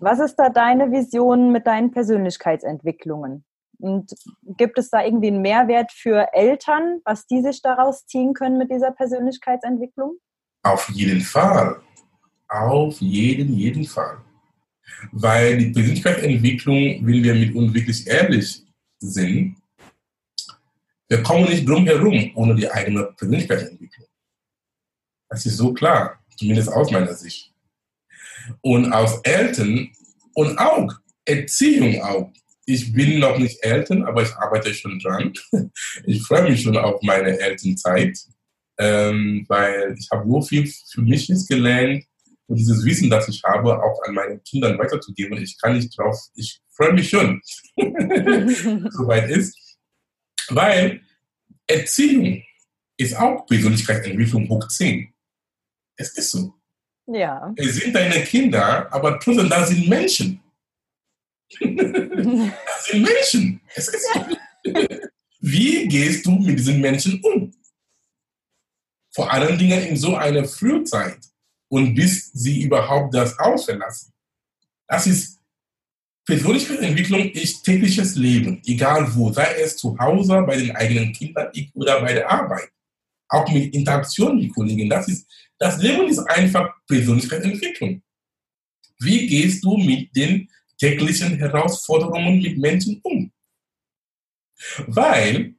Was 0.00 0.20
ist 0.20 0.36
da 0.36 0.48
deine 0.48 0.90
Vision 0.92 1.52
mit 1.52 1.66
deinen 1.66 1.90
Persönlichkeitsentwicklungen? 1.90 3.44
Und 3.80 4.14
gibt 4.56 4.78
es 4.78 4.90
da 4.90 5.04
irgendwie 5.04 5.28
einen 5.28 5.42
Mehrwert 5.42 5.92
für 5.92 6.28
Eltern, 6.32 7.00
was 7.04 7.26
die 7.26 7.42
sich 7.42 7.62
daraus 7.62 8.06
ziehen 8.06 8.34
können 8.34 8.58
mit 8.58 8.70
dieser 8.70 8.92
Persönlichkeitsentwicklung? 8.92 10.18
Auf 10.62 10.88
jeden 10.90 11.20
Fall. 11.20 11.80
Auf 12.48 13.00
jeden, 13.00 13.54
jeden 13.54 13.84
Fall. 13.84 14.18
Weil 15.12 15.56
die 15.56 15.70
Persönlichkeitsentwicklung, 15.70 17.06
wenn 17.06 17.22
wir 17.22 17.34
mit 17.34 17.54
uns 17.54 17.72
wirklich 17.72 18.06
ehrlich 18.06 18.66
sind, 18.98 19.56
wir 21.08 21.22
kommen 21.22 21.44
nicht 21.44 21.68
drum 21.68 21.86
herum 21.86 22.30
ohne 22.34 22.54
die 22.54 22.70
eigene 22.70 23.04
Persönlichkeitsentwicklung. 23.16 24.06
Das 25.28 25.46
ist 25.46 25.56
so 25.56 25.72
klar, 25.72 26.20
zumindest 26.36 26.68
aus 26.72 26.90
meiner 26.90 27.14
Sicht. 27.14 27.52
Und 28.60 28.92
aus 28.92 29.20
Eltern 29.22 29.90
und 30.34 30.58
auch 30.58 30.92
Erziehung 31.24 32.02
auch 32.02 32.32
ich 32.66 32.92
bin 32.92 33.18
noch 33.18 33.38
nicht 33.38 33.62
Eltern, 33.62 34.04
aber 34.04 34.22
ich 34.22 34.34
arbeite 34.36 34.72
schon 34.74 34.98
dran. 34.98 35.32
Ich 36.04 36.22
freue 36.22 36.50
mich 36.50 36.62
schon 36.62 36.76
auf 36.76 37.00
meine 37.02 37.38
Elternzeit, 37.38 38.16
ähm, 38.78 39.44
weil 39.48 39.94
ich 39.98 40.08
habe 40.10 40.28
so 40.28 40.42
viel 40.42 40.70
für 40.92 41.02
mich 41.02 41.28
jetzt 41.28 41.48
gelernt 41.48 42.04
und 42.46 42.56
dieses 42.56 42.84
Wissen, 42.84 43.10
das 43.10 43.28
ich 43.28 43.42
habe, 43.44 43.82
auch 43.82 44.02
an 44.04 44.14
meine 44.14 44.38
Kindern 44.40 44.78
weiterzugeben. 44.78 45.40
Ich 45.42 45.58
kann 45.60 45.74
nicht 45.74 45.96
drauf, 45.96 46.16
ich 46.34 46.60
freue 46.70 46.92
mich 46.92 47.08
schon, 47.08 47.40
soweit 48.90 49.30
ist, 49.30 49.56
weil 50.48 51.00
Erziehung 51.66 52.42
ist 52.96 53.16
auch 53.16 53.46
Persönlichkeitsentwicklung 53.46 54.48
hoch 54.48 54.66
10. 54.68 55.12
Es 55.96 56.16
ist 56.16 56.30
so. 56.32 56.54
Ja. 57.06 57.52
Es 57.56 57.76
sind 57.76 57.94
deine 57.94 58.22
Kinder, 58.24 58.92
aber 58.92 59.18
trotzdem, 59.18 59.48
da 59.48 59.66
sind 59.66 59.88
Menschen. 59.88 60.40
Das 61.60 62.86
sind 62.86 63.02
Menschen. 63.02 63.60
Ist, 63.74 63.92
wie 65.40 65.88
gehst 65.88 66.26
du 66.26 66.32
mit 66.32 66.58
diesen 66.58 66.80
Menschen 66.80 67.20
um? 67.22 67.52
Vor 69.12 69.32
allen 69.32 69.58
Dingen 69.58 69.82
in 69.82 69.96
so 69.96 70.14
einer 70.14 70.44
Frühzeit 70.44 71.18
und 71.68 71.94
bis 71.94 72.30
sie 72.32 72.62
überhaupt 72.62 73.14
das 73.14 73.36
Haus 73.38 73.64
verlassen. 73.64 74.12
Das 74.86 75.06
ist 75.06 75.40
Persönlichkeitsentwicklung 76.26 77.30
ist 77.30 77.64
tägliches 77.64 78.14
Leben, 78.14 78.62
egal 78.64 79.12
wo, 79.16 79.32
sei 79.32 79.54
es 79.62 79.76
zu 79.76 79.98
Hause, 79.98 80.42
bei 80.46 80.56
den 80.56 80.70
eigenen 80.76 81.12
Kindern 81.12 81.50
oder 81.74 82.00
bei 82.00 82.12
der 82.12 82.30
Arbeit. 82.30 82.70
Auch 83.28 83.50
mit 83.50 83.74
Interaktion 83.74 84.38
mit 84.38 84.54
Kollegen. 84.54 84.88
Das, 84.88 85.08
ist, 85.08 85.26
das 85.58 85.82
Leben 85.82 86.08
ist 86.08 86.18
einfach 86.18 86.72
Persönlichkeitsentwicklung. 86.86 88.02
Wie 89.00 89.26
gehst 89.26 89.64
du 89.64 89.76
mit 89.76 90.14
den 90.14 90.48
täglichen 90.80 91.36
Herausforderungen 91.36 92.40
mit 92.40 92.58
Menschen 92.58 93.00
um. 93.02 93.30
Weil, 94.86 95.54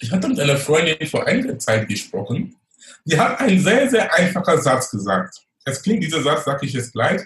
ich 0.00 0.10
hatte 0.10 0.28
mit 0.28 0.40
einer 0.40 0.56
Freundin 0.56 1.06
vor 1.06 1.26
einiger 1.26 1.58
Zeit 1.58 1.88
gesprochen, 1.88 2.56
die 3.04 3.18
hat 3.18 3.40
einen 3.40 3.60
sehr, 3.60 3.88
sehr 3.88 4.12
einfachen 4.12 4.60
Satz 4.60 4.90
gesagt. 4.90 5.40
Es 5.64 5.82
klingt, 5.82 6.02
dieser 6.02 6.22
Satz 6.22 6.44
sage 6.44 6.66
ich 6.66 6.72
jetzt 6.72 6.92
gleich, 6.92 7.22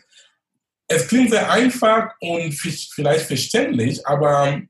es 0.89 1.09
klingt 1.09 1.31
sehr 1.31 1.51
einfach 1.51 2.15
und 2.21 2.53
vielleicht 2.53 3.27
verständlich, 3.27 4.07
aber 4.07 4.63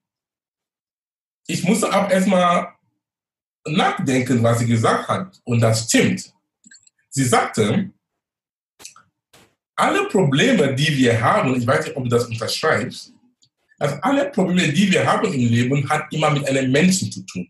ich 1.47 1.63
musste 1.65 1.93
auch 1.93 2.09
erstmal 2.11 2.75
nachdenken, 3.67 4.43
was 4.43 4.61
sie 4.61 4.67
gesagt 4.67 5.09
hat. 5.09 5.41
Und 5.45 5.61
das 5.61 5.85
stimmt. 5.85 6.33
Sie 7.11 7.25
sagte, 7.25 7.91
alle 9.77 10.09
Probleme, 10.09 10.75
die 10.75 10.97
wir 10.97 11.21
haben, 11.21 11.55
ich 11.55 11.67
weiß 11.67 11.87
nicht, 11.87 11.97
ob 11.97 12.05
du 12.05 12.11
das 12.11 12.27
unterschreibst, 12.27 13.13
dass 13.79 14.03
alle 14.03 14.31
Probleme, 14.31 14.73
die 14.73 14.91
wir 14.91 15.07
haben 15.07 15.33
im 15.33 15.49
Leben, 15.49 15.89
hat 15.89 16.13
immer 16.13 16.31
mit 16.31 16.49
einem 16.49 16.73
Menschen 16.73 17.13
zu 17.13 17.25
tun. 17.27 17.49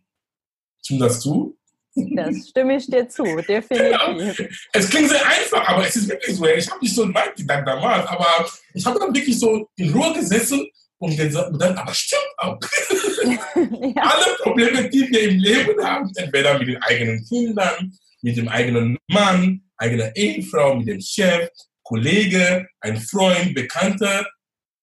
Stimmt 0.82 1.00
das 1.00 1.20
zu? 1.20 1.56
Das 1.94 2.48
stimme 2.48 2.76
ich 2.76 2.86
dir 2.86 3.08
zu, 3.08 3.22
definitiv. 3.48 4.38
Ja. 4.38 4.46
Es 4.72 4.90
klingt 4.90 5.08
sehr 5.08 5.26
einfach, 5.26 5.66
aber 5.66 5.86
es 5.86 5.96
ist 5.96 6.08
wirklich 6.08 6.36
so. 6.36 6.46
Ich 6.46 6.70
habe 6.70 6.80
nicht 6.80 6.94
so 6.94 7.14
weit 7.14 7.36
gedacht 7.36 7.66
damals, 7.66 8.06
aber 8.06 8.46
ich 8.74 8.84
habe 8.84 8.98
dann 8.98 9.14
wirklich 9.14 9.38
so 9.38 9.68
in 9.76 9.92
Ruhe 9.92 10.12
gesessen 10.12 10.66
und 10.98 11.16
gesagt, 11.16 11.50
dann, 11.58 11.76
aber 11.78 11.94
stimmt 11.94 12.22
auch. 12.38 12.58
ja. 13.54 14.02
Alle 14.02 14.36
Probleme, 14.42 14.88
die 14.90 15.08
wir 15.10 15.22
im 15.22 15.38
Leben 15.38 15.82
haben, 15.82 16.10
entweder 16.16 16.58
mit 16.58 16.68
den 16.68 16.82
eigenen 16.82 17.24
Kindern, 17.24 17.92
mit 18.20 18.36
dem 18.36 18.48
eigenen 18.48 18.98
Mann, 19.08 19.62
eigener 19.78 20.14
Ehefrau, 20.14 20.74
mit 20.74 20.88
dem 20.88 21.00
Chef, 21.00 21.48
Kollege, 21.86 22.66
ein 22.80 22.96
Freund, 22.96 23.54
Bekannter, 23.54 24.26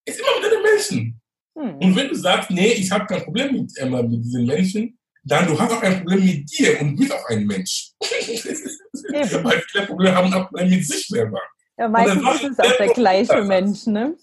ist 0.05 0.19
immer 0.19 0.41
mit 0.41 0.51
den 0.51 0.61
Menschen. 0.61 1.21
Hm. 1.57 1.77
Und 1.77 1.95
wenn 1.95 2.07
du 2.07 2.15
sagst, 2.15 2.49
nee, 2.49 2.73
ich 2.73 2.89
habe 2.91 3.05
kein 3.05 3.23
Problem 3.23 3.53
mit, 3.53 3.77
äh, 3.77 3.85
mit 3.85 4.23
diesen 4.23 4.45
Menschen, 4.45 4.97
dann 5.23 5.47
du 5.47 5.57
hast 5.59 5.71
auch 5.71 5.81
ein 5.81 5.99
Problem 5.99 6.25
mit 6.25 6.51
dir 6.51 6.79
und 6.81 6.95
bist 6.95 7.13
auch 7.13 7.29
ein 7.29 7.45
Mensch. 7.45 7.91
Weil 8.01 9.63
viele 9.69 9.85
Probleme 9.85 10.15
haben 10.15 10.33
auch 10.33 10.51
mit 10.51 10.85
sich 10.85 11.07
selber. 11.07 11.39
Ja, 11.77 11.87
meistens 11.87 12.41
ist 12.41 12.51
es 12.51 12.59
auch 12.59 12.77
der 12.77 12.93
gleiche 12.93 13.43
Mensch, 13.43 13.87
ne? 13.87 14.15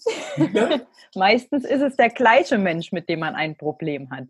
Ja? 0.53 0.81
meistens 1.15 1.65
ist 1.65 1.81
es 1.81 1.95
der 1.97 2.09
gleiche 2.09 2.57
Mensch, 2.57 2.91
mit 2.91 3.09
dem 3.09 3.19
man 3.19 3.35
ein 3.35 3.57
Problem 3.57 4.09
hat. 4.09 4.25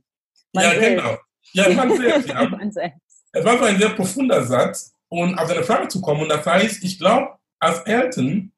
Man 0.54 0.64
ja, 0.64 0.72
selbst. 0.72 0.90
genau. 0.90 1.18
Ja, 1.54 1.70
man 1.70 1.98
selbst. 1.98 2.30
Ja. 2.30 2.50
man 2.50 2.72
selbst. 2.72 3.00
Es 3.34 3.46
war 3.46 3.58
so 3.58 3.64
ein 3.66 3.78
sehr 3.78 3.90
profunder 3.90 4.44
Satz. 4.44 4.94
Und 5.10 5.38
auf 5.38 5.50
deine 5.50 5.64
Frage 5.64 5.90
zu 5.90 6.02
kommen, 6.02 6.30
das 6.30 6.46
heißt, 6.46 6.84
ich 6.84 6.98
glaube, 6.98 7.38
als 7.62 7.80
Eltern, 7.82 8.52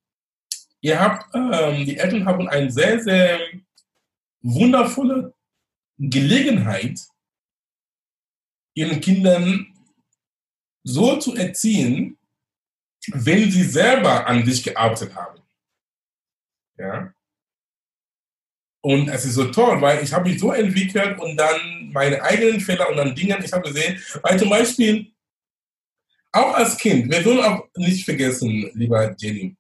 ihr 0.82 1.00
habt, 1.00 1.36
ähm, 1.36 1.86
die 1.86 1.98
Eltern 1.98 2.26
haben 2.26 2.48
eine 2.48 2.72
sehr, 2.72 3.02
sehr 3.04 3.40
wundervolle 4.42 5.34
Gelegenheit, 5.98 7.00
ihren 8.76 9.00
Kindern 9.00 9.68
so 10.84 11.18
zu 11.18 11.36
erziehen, 11.36 12.18
wenn 13.08 13.52
sie 13.52 13.64
selber 13.64 14.26
an 14.26 14.46
sich 14.46 14.64
gearbeitet 14.64 15.14
haben. 15.16 15.42
Ja. 16.78 17.14
Und 18.82 19.08
es 19.10 19.26
ist 19.26 19.36
so 19.36 19.46
toll, 19.46 19.80
weil 19.82 20.04
ich 20.04 20.12
habe 20.12 20.30
mich 20.30 20.40
so 20.40 20.52
entwickelt 20.52 21.20
und 21.20 21.38
dann 21.38 21.90
meine 21.94 22.22
eigenen 22.22 22.60
Fehler 22.60 22.90
und 22.90 22.98
dann 22.98 23.16
Dinge, 23.16 23.38
ich 23.44 23.54
habe 23.54 23.70
gesehen, 23.70 24.02
weil 24.22 24.38
zum 24.38 24.50
Beispiel 24.50 25.13
auch 26.34 26.56
als 26.56 26.78
Kind, 26.78 27.12
wir 27.12 27.24
sollen 27.24 27.44
auch 27.44 27.68
nicht 27.78 28.04
vergessen, 28.04 28.70
lieber 28.74 29.16
Jenny, 29.18 29.56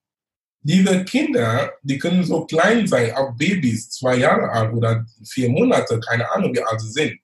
diese 0.62 1.03
Kinder, 1.03 1.74
die 1.84 1.98
können 2.00 2.24
so 2.24 2.46
klein 2.46 2.88
sein, 2.88 3.13
auch 3.13 3.36
Babys, 3.36 3.89
zwei 3.89 4.15
Jahre 4.18 4.50
alt 4.50 4.74
oder 4.74 5.06
vier 5.25 5.50
Monate, 5.50 6.00
keine 6.00 6.30
Ahnung, 6.32 6.53
wie 6.53 6.63
alt 6.63 6.80
sie 6.82 6.92
sind. 6.92 7.20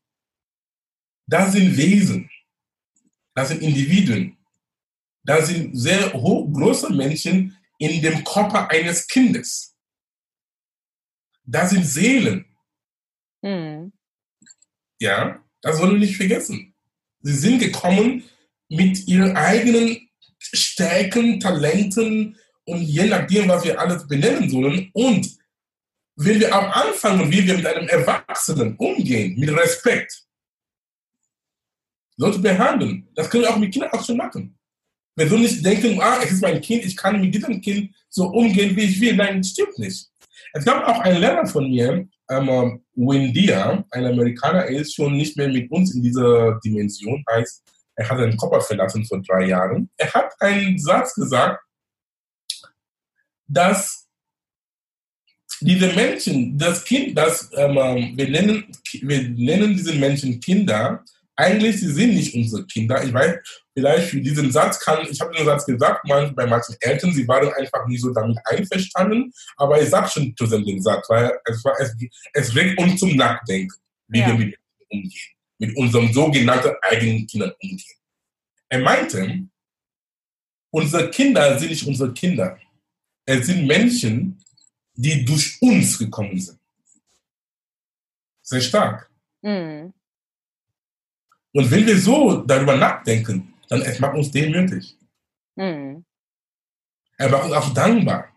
Das 1.26 1.54
sind 1.54 1.76
Wesen. 1.78 2.30
Das 3.34 3.50
sind 3.50 3.62
Individuen. 3.62 4.38
Das 5.24 5.48
sind 5.48 5.76
sehr 5.76 6.12
hoch, 6.14 6.52
große 6.52 6.92
Menschen 6.94 7.58
in 7.78 8.02
dem 8.02 8.24
Körper 8.24 8.70
eines 8.70 9.08
Kindes. 9.08 9.76
das 11.46 11.70
sind 11.72 11.86
Seelen. 11.86 12.46
Mhm. 13.42 13.94
Ja, 15.00 15.44
das 15.62 15.78
sollen 15.78 15.94
wir 15.94 16.00
nicht 16.00 16.18
vergessen. 16.18 16.76
Sie 17.22 17.34
sind 17.36 17.60
gekommen 17.60 18.24
mit 18.70 19.08
ihren 19.08 19.36
eigenen 19.36 20.10
Stärken, 20.38 21.40
Talenten 21.40 22.38
und 22.66 22.82
je 22.82 23.06
nachdem, 23.06 23.50
was 23.50 23.66
wir 23.66 23.80
alles 23.80 24.08
benennen 24.08 24.50
sollen. 24.50 24.90
Und 24.94 25.28
wenn 26.16 26.40
wir 26.40 26.56
auch 26.56 26.76
anfangen, 26.76 27.32
wie 27.32 27.46
wir 27.46 27.58
mit 27.58 27.66
einem 27.66 27.88
Erwachsenen 27.88 28.76
umgehen, 28.78 29.38
mit 29.40 29.50
Respekt, 29.50 30.24
Leute 32.18 32.40
behandeln, 32.40 33.08
das 33.16 33.30
können 33.30 33.44
wir 33.44 33.50
auch 33.50 33.58
mit 33.58 33.72
Kindern 33.72 33.92
auch 33.92 34.06
schon 34.06 34.18
machen. 34.18 34.58
Wir 35.16 35.28
sollen 35.28 35.42
nicht 35.42 35.66
denken, 35.66 36.00
ah, 36.02 36.20
es 36.24 36.32
ist 36.32 36.42
mein 36.42 36.62
Kind, 36.62 36.86
ich 36.86 36.96
kann 36.96 37.20
mit 37.20 37.34
diesem 37.34 37.60
Kind 37.60 37.94
so 38.10 38.28
umgehen, 38.28 38.76
wie 38.76 38.84
ich 38.84 39.02
will. 39.02 39.16
Nein, 39.16 39.42
das 39.42 39.52
stimmt 39.52 39.78
nicht. 39.80 40.08
Es 40.54 40.66
gab 40.66 40.88
auch 40.88 41.00
einen 41.00 41.20
Lehrer 41.20 41.46
von 41.46 41.70
mir, 41.70 42.08
ähm, 42.30 42.84
Wendia, 42.96 43.84
ein 43.92 44.06
Amerikaner, 44.06 44.66
er 44.66 44.82
ist 44.82 44.96
schon 44.96 45.16
nicht 45.16 45.36
mehr 45.38 45.50
mit 45.50 45.70
uns 45.72 45.94
in 45.94 46.04
dieser 46.04 46.60
Dimension, 46.64 47.24
heißt, 47.30 47.64
er 48.00 48.10
hat 48.10 48.20
den 48.20 48.38
Körper 48.38 48.62
verlassen 48.62 49.06
vor 49.06 49.22
drei 49.22 49.48
Jahren. 49.48 49.90
Er 49.98 50.14
hat 50.14 50.32
einen 50.40 50.80
Satz 50.80 51.14
gesagt, 51.16 51.62
dass 53.46 54.08
diese 55.60 55.92
Menschen, 55.92 56.58
das 56.58 56.86
Kind, 56.86 57.18
das 57.18 57.52
ähm, 57.58 58.14
wir 58.16 58.30
nennen, 58.30 58.72
wir 59.02 59.30
nennen 59.30 59.76
diese 59.76 59.94
Menschen 59.96 60.40
Kinder, 60.40 61.04
eigentlich, 61.36 61.82
sie 61.82 61.92
sind 61.92 62.14
nicht 62.16 62.34
unsere 62.36 62.66
Kinder. 62.68 63.04
Ich 63.04 63.14
weiß, 63.14 63.36
vielleicht 63.74 64.10
für 64.10 64.22
diesen 64.22 64.50
Satz 64.50 64.80
kann, 64.80 65.06
ich 65.10 65.20
habe 65.20 65.36
den 65.36 65.46
Satz 65.46 65.66
gesagt, 65.66 66.06
man, 66.08 66.34
bei 66.36 66.46
manchen 66.46 66.76
Eltern, 66.80 67.12
sie 67.12 67.28
waren 67.28 67.52
einfach 67.54 67.86
nicht 67.88 68.02
so 68.02 68.14
damit 68.14 68.38
einverstanden, 68.46 69.34
aber 69.58 69.82
ich 69.82 69.90
sage 69.90 70.08
schon 70.10 70.34
zu 70.38 70.48
den 70.48 70.82
Satz, 70.82 71.10
weil 71.10 71.32
es, 71.44 71.66
war, 71.66 71.74
es, 71.80 71.94
es 72.32 72.56
regt 72.56 72.80
uns 72.80 72.98
zum 72.98 73.18
Nachdenken, 73.18 73.76
wie 74.08 74.20
ja. 74.20 74.28
wir 74.28 74.36
mit 74.36 74.56
umgehen, 74.90 75.36
mit 75.60 75.76
unserem 75.78 76.12
sogenannten 76.12 76.72
eigenen 76.82 77.28
Kindern 77.28 77.52
umgehen. 77.62 78.00
Er 78.70 78.80
meinte, 78.80 79.48
unsere 80.72 81.10
Kinder 81.12 81.60
sind 81.60 81.70
nicht 81.70 81.86
unsere 81.86 82.14
Kinder. 82.14 82.58
Es 83.26 83.46
sind 83.46 83.68
Menschen, 83.68 84.42
die 84.94 85.24
durch 85.24 85.62
uns 85.62 85.98
gekommen 85.98 86.40
sind. 86.40 86.60
Sehr 88.42 88.62
stark. 88.62 89.10
Mhm. 89.42 89.94
Und 91.54 91.72
wenn 91.72 91.86
wir 91.86 91.98
so 91.98 92.42
darüber 92.42 92.76
nachdenken, 92.76 93.54
dann 93.68 93.82
es 93.82 94.00
macht 94.00 94.16
uns 94.16 94.32
demütig. 94.32 94.98
Mhm. 95.56 96.06
Er 97.18 97.30
macht 97.30 97.46
uns 97.46 97.54
auch 97.54 97.74
dankbar. 97.74 98.30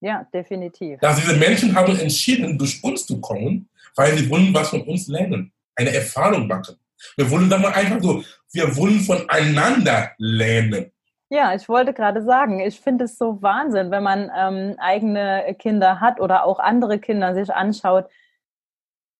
Ja, 0.00 0.24
definitiv. 0.32 1.00
Dass 1.00 1.16
diese 1.16 1.36
Menschen 1.36 1.74
haben 1.74 1.96
entschieden, 1.98 2.56
durch 2.56 2.82
uns 2.84 3.06
zu 3.06 3.20
kommen, 3.20 3.68
weil 3.96 4.16
sie 4.16 4.28
wollen 4.30 4.54
was 4.54 4.70
von 4.70 4.82
uns 4.82 5.08
lernen, 5.08 5.52
eine 5.78 5.94
Erfahrung 5.94 6.46
machen. 6.46 6.76
Wir 7.16 7.30
wollen 7.30 7.48
dann 7.48 7.62
mal 7.62 7.72
einfach 7.72 8.00
so, 8.02 8.22
wir 8.52 8.76
wollen 8.76 9.00
voneinander 9.00 10.12
lernen. 10.18 10.92
Ja, 11.30 11.54
ich 11.54 11.68
wollte 11.68 11.92
gerade 11.92 12.22
sagen, 12.22 12.60
ich 12.60 12.80
finde 12.80 13.04
es 13.04 13.18
so 13.18 13.42
Wahnsinn, 13.42 13.90
wenn 13.90 14.02
man 14.02 14.30
ähm, 14.34 14.76
eigene 14.78 15.54
Kinder 15.58 16.00
hat 16.00 16.20
oder 16.20 16.44
auch 16.44 16.58
andere 16.58 16.98
Kinder 16.98 17.34
sich 17.34 17.52
anschaut, 17.52 18.06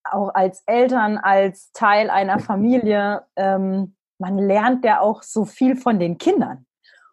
auch 0.05 0.35
als 0.35 0.63
Eltern, 0.67 1.19
als 1.19 1.71
Teil 1.73 2.09
einer 2.09 2.39
Familie, 2.39 3.27
ähm, 3.37 3.95
man 4.19 4.39
lernt 4.39 4.85
ja 4.85 5.01
auch 5.01 5.23
so 5.23 5.45
viel 5.45 5.77
von 5.77 6.01
den 6.01 6.19
Kindern. 6.19 6.67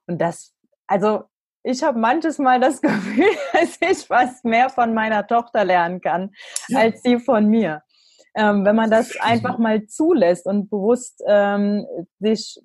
Und 0.08 0.20
das, 0.20 0.56
also 0.88 1.26
ich 1.62 1.84
habe 1.84 2.00
manches 2.00 2.38
Mal 2.38 2.60
das 2.60 2.82
Gefühl, 2.82 3.28
dass 3.54 3.78
ich 3.82 4.08
fast 4.08 4.46
mehr 4.46 4.70
von 4.70 4.94
meiner 4.94 5.28
Tochter 5.28 5.66
lernen 5.66 6.00
kann, 6.00 6.34
ja. 6.70 6.80
als 6.80 7.02
sie 7.02 7.20
von 7.20 7.48
mir. 7.48 7.84
Ähm, 8.36 8.66
wenn 8.66 8.76
man 8.76 8.92
das 8.92 9.18
einfach 9.20 9.58
mal 9.58 9.86
zulässt 9.88 10.46
und 10.46 10.70
bewusst 10.70 11.24
ähm, 11.26 11.86
sich 12.20 12.60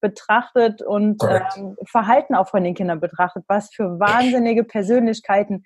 betrachtet 0.00 0.82
und 0.82 1.22
ähm, 1.24 1.76
Verhalten 1.84 2.34
auch 2.34 2.48
von 2.48 2.64
den 2.64 2.74
Kindern 2.74 3.00
betrachtet, 3.00 3.44
was 3.48 3.72
für 3.72 3.98
wahnsinnige 3.98 4.64
Persönlichkeiten 4.64 5.64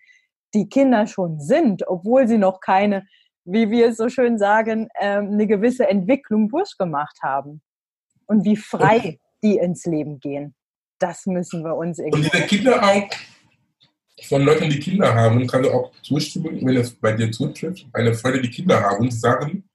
die 0.55 0.69
Kinder 0.69 1.07
schon 1.07 1.41
sind, 1.41 1.87
obwohl 1.87 2.27
sie 2.27 2.39
noch 2.39 2.61
keine 2.61 3.07
wie 3.45 3.71
wir 3.71 3.95
so 3.95 4.09
schön 4.09 4.39
sagen, 4.39 4.89
ähm, 5.01 5.33
eine 5.33 5.47
gewisse 5.47 5.89
Entwicklung 5.89 6.49
durchgemacht 6.49 7.19
haben. 7.23 7.63
Und 8.27 8.45
wie 8.45 8.57
frei 8.57 9.19
die 9.43 9.57
ins 9.57 9.87
Leben 9.87 10.21
gehen. 10.21 10.55
Das 11.01 11.27
müssen 11.27 11.65
wir 11.65 11.75
uns 11.75 11.99
irgendwie. 11.99 12.27
Und 12.27 12.33
diese 12.33 12.47
Kinder 12.47 12.83
auch, 12.83 13.03
von 14.29 14.43
Leuten, 14.43 14.71
die 14.71 14.81
Kinder 14.81 15.15
haben, 15.15 15.47
kann 15.47 15.63
du 15.63 15.71
auch 15.71 15.93
zustimmen, 16.03 16.65
wenn 16.65 16.77
es 16.77 16.95
bei 16.95 17.13
dir 17.13 17.31
zutrifft, 17.31 17.87
eine 17.93 18.15
Freude, 18.15 18.41
die 18.41 18.51
Kinder 18.51 18.81
haben, 18.81 19.09
die 19.09 19.17
sagen, 19.17 19.69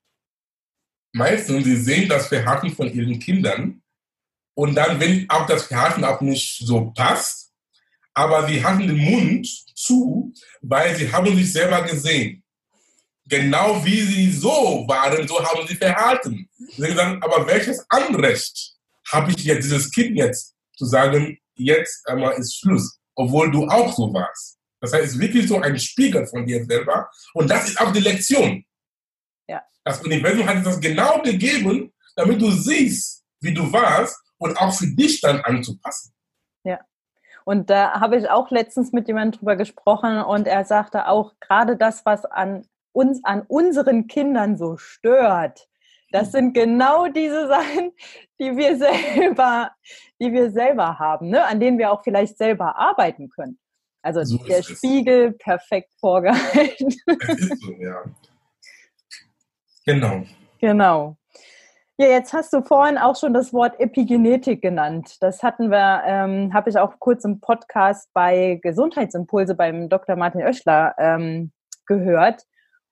meistens, 1.13 1.65
sie 1.65 1.77
sehen 1.77 2.10
das 2.10 2.27
Verhalten 2.27 2.71
von 2.71 2.91
ihren 2.91 3.19
Kindern 3.19 3.81
und 4.53 4.75
dann, 4.75 4.99
wenn 4.99 5.29
auch 5.29 5.45
das 5.45 5.63
Verhalten 5.63 6.03
auch 6.03 6.21
nicht 6.21 6.65
so 6.65 6.91
passt, 6.91 7.51
aber 8.13 8.47
sie 8.47 8.63
haben 8.63 8.88
den 8.88 8.97
Mund 8.97 9.47
zu, 9.75 10.34
weil 10.62 10.95
sie 10.95 11.12
haben 11.12 11.36
sich 11.36 11.51
selber 11.51 11.81
gesehen 11.84 12.43
genau 13.27 13.84
wie 13.84 14.01
sie 14.01 14.31
so 14.31 14.86
waren, 14.88 15.27
so 15.27 15.43
haben 15.43 15.67
sie 15.67 15.75
verhalten. 15.75 16.49
Sie 16.58 16.91
sagen, 16.91 17.21
aber 17.21 17.45
welches 17.47 17.86
Anrecht 17.89 18.73
habe 19.12 19.31
ich 19.31 19.43
jetzt, 19.43 19.65
dieses 19.65 19.91
Kind 19.91 20.17
jetzt, 20.17 20.55
zu 20.77 20.86
sagen, 20.86 21.38
jetzt 21.55 22.08
einmal 22.08 22.34
ist 22.34 22.58
Schluss, 22.58 22.99
obwohl 23.15 23.51
du 23.51 23.67
auch 23.67 23.93
so 23.93 24.13
warst. 24.13 24.58
Das 24.82 24.93
heißt, 24.93 25.06
es 25.06 25.12
ist 25.13 25.19
wirklich 25.19 25.47
so 25.47 25.60
ein 25.60 25.80
Spiegel 25.80 26.25
von 26.28 26.45
dir 26.45 26.63
selber. 26.65 27.10
Und 27.34 27.49
das 27.49 27.69
ist 27.69 27.80
auch 27.82 27.91
die 27.91 28.01
Lektion. 28.01 28.63
Ja. 29.47 29.63
Das 29.84 30.01
Universum 30.04 30.45
hat 30.45 30.65
das 30.65 30.80
genau 30.80 31.21
gegeben, 31.21 31.93
damit 32.15 32.41
du 32.41 32.51
siehst, 32.51 33.23
wie 33.41 33.54
du 33.54 33.71
warst 33.71 34.17
und 34.38 34.58
auch 34.58 34.73
für 34.73 34.88
dich 34.88 35.21
dann 35.21 35.41
anzupassen. 35.41 36.13
Ja. 36.63 36.80
Und 37.45 37.69
da 37.69 37.99
habe 37.99 38.17
ich 38.17 38.30
auch 38.30 38.51
letztens 38.51 38.91
mit 38.91 39.08
jemandem 39.08 39.39
drüber 39.39 39.56
gesprochen 39.56 40.21
und 40.21 40.47
er 40.47 40.65
sagte 40.65 41.08
auch, 41.08 41.34
gerade 41.39 41.78
das, 41.78 42.06
was 42.06 42.25
an 42.25 42.67
uns 42.91 43.23
an 43.23 43.41
unseren 43.41 44.08
Kindern 44.08 44.58
so 44.58 44.78
stört, 44.78 45.67
das 46.15 46.32
sind 46.32 46.54
genau 46.54 47.08
diese 47.08 47.49
Sachen, 47.49 47.91
die 48.39 48.56
wir 48.56 48.78
selber, 48.78 49.71
die 50.21 50.32
wir 50.32 50.49
selber 50.49 50.97
haben, 50.97 51.30
ne? 51.30 51.45
an 51.45 51.60
denen 51.60 51.78
wir 51.78 51.91
auch 51.91 52.04
vielleicht 52.04 52.38
selber 52.38 52.78
arbeiten 52.78 53.30
können. 53.30 53.60
Also 54.01 54.23
so 54.23 54.38
der 54.38 54.63
Spiegel 54.63 55.32
es. 55.32 55.38
perfekt 55.39 55.91
vorgehalten. 55.99 56.88
Es 57.06 57.30
ist 57.39 57.62
so, 57.62 57.73
ja. 57.73 58.04
Genau. 59.86 60.23
Genau. 60.60 61.17
Ja, 61.97 62.08
jetzt 62.08 62.32
hast 62.34 62.54
du 62.54 62.62
vorhin 62.62 62.97
auch 62.97 63.17
schon 63.17 63.34
das 63.34 63.51
Wort 63.51 63.78
Epigenetik 63.80 64.62
genannt. 64.62 65.17
Das 65.21 65.43
hatten 65.43 65.69
wir, 65.69 66.04
ähm, 66.06 66.54
habe 66.54 66.69
ich 66.69 66.78
auch 66.78 66.93
kurz 66.99 67.25
im 67.25 67.41
Podcast 67.41 68.10
bei 68.13 68.60
Gesundheitsimpulse 68.62 69.56
beim 69.56 69.89
Dr. 69.89 70.15
Martin 70.15 70.41
Oeschler 70.43 70.95
ähm, 70.97 71.51
gehört. 71.88 72.43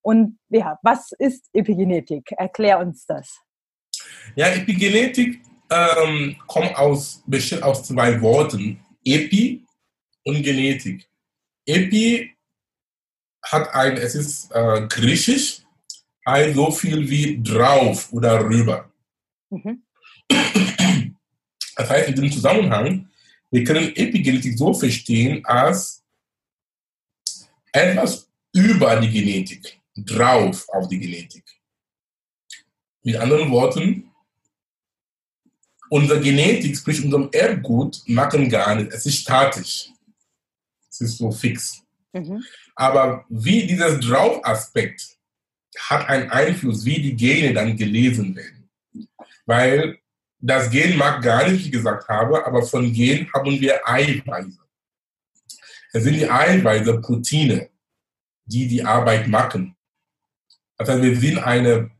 Und 0.03 0.37
ja, 0.49 0.77
was 0.83 1.13
ist 1.17 1.49
Epigenetik? 1.53 2.31
Erklär 2.33 2.79
uns 2.79 3.05
das. 3.05 3.39
Ja, 4.35 4.47
Epigenetik 4.47 5.41
ähm, 5.71 6.35
kommt 6.45 6.75
aus, 6.75 7.23
besteht 7.25 7.63
aus 7.63 7.83
zwei 7.83 8.21
Worten, 8.21 8.83
Epi 9.03 9.65
und 10.25 10.43
Genetik. 10.43 11.07
Epi 11.65 12.35
hat 13.43 13.73
ein, 13.73 13.95
es 13.97 14.15
ist 14.15 14.51
äh, 14.51 14.87
griechisch, 14.87 15.61
heißt 16.27 16.55
so 16.55 16.69
viel 16.71 17.09
wie 17.09 17.41
drauf 17.41 18.11
oder 18.11 18.43
rüber. 18.43 18.91
Mhm. 19.49 19.83
Das 21.75 21.89
heißt, 21.89 22.09
in 22.09 22.15
diesem 22.15 22.31
Zusammenhang, 22.31 23.09
wir 23.51 23.63
können 23.63 23.95
Epigenetik 23.95 24.57
so 24.57 24.73
verstehen 24.73 25.45
als 25.45 26.03
etwas 27.71 28.29
über 28.51 28.99
die 28.99 29.09
Genetik 29.09 29.82
drauf 29.95 30.67
auf 30.69 30.87
die 30.87 30.99
Genetik. 30.99 31.43
Mit 33.03 33.15
anderen 33.17 33.51
Worten, 33.51 34.11
unsere 35.89 36.21
Genetik, 36.21 36.77
sprich 36.77 37.03
unserem 37.03 37.29
Erbgut, 37.31 38.01
machen 38.07 38.49
gar 38.49 38.75
nicht. 38.75 38.91
Es 38.91 39.05
ist 39.05 39.19
statisch. 39.19 39.89
Es 40.89 41.01
ist 41.01 41.17
so 41.17 41.31
fix. 41.31 41.81
Mhm. 42.13 42.43
Aber 42.75 43.25
wie 43.29 43.67
dieser 43.67 43.97
Drauf-Aspekt 43.99 45.17
hat 45.77 46.07
einen 46.07 46.29
Einfluss, 46.29 46.85
wie 46.85 47.01
die 47.01 47.15
Gene 47.15 47.53
dann 47.53 47.75
gelesen 47.75 48.35
werden. 48.35 48.69
Weil 49.45 49.99
das 50.39 50.69
Gen 50.69 50.97
mag 50.97 51.21
gar 51.21 51.47
nicht, 51.47 51.59
wie 51.59 51.65
ich 51.65 51.71
gesagt 51.71 52.07
habe, 52.07 52.45
aber 52.45 52.63
von 52.63 52.91
Gen 52.91 53.31
haben 53.33 53.59
wir 53.59 53.87
Eiweiße. 53.87 54.59
Es 55.93 56.03
sind 56.03 56.15
die 56.15 56.29
Eiweiße, 56.29 56.99
Proteine, 57.01 57.69
die 58.45 58.67
die 58.67 58.83
Arbeit 58.83 59.27
machen. 59.27 59.72
Heißt, 60.79 61.01
wir 61.01 61.15
sind 61.15 61.37
eine, 61.39 61.91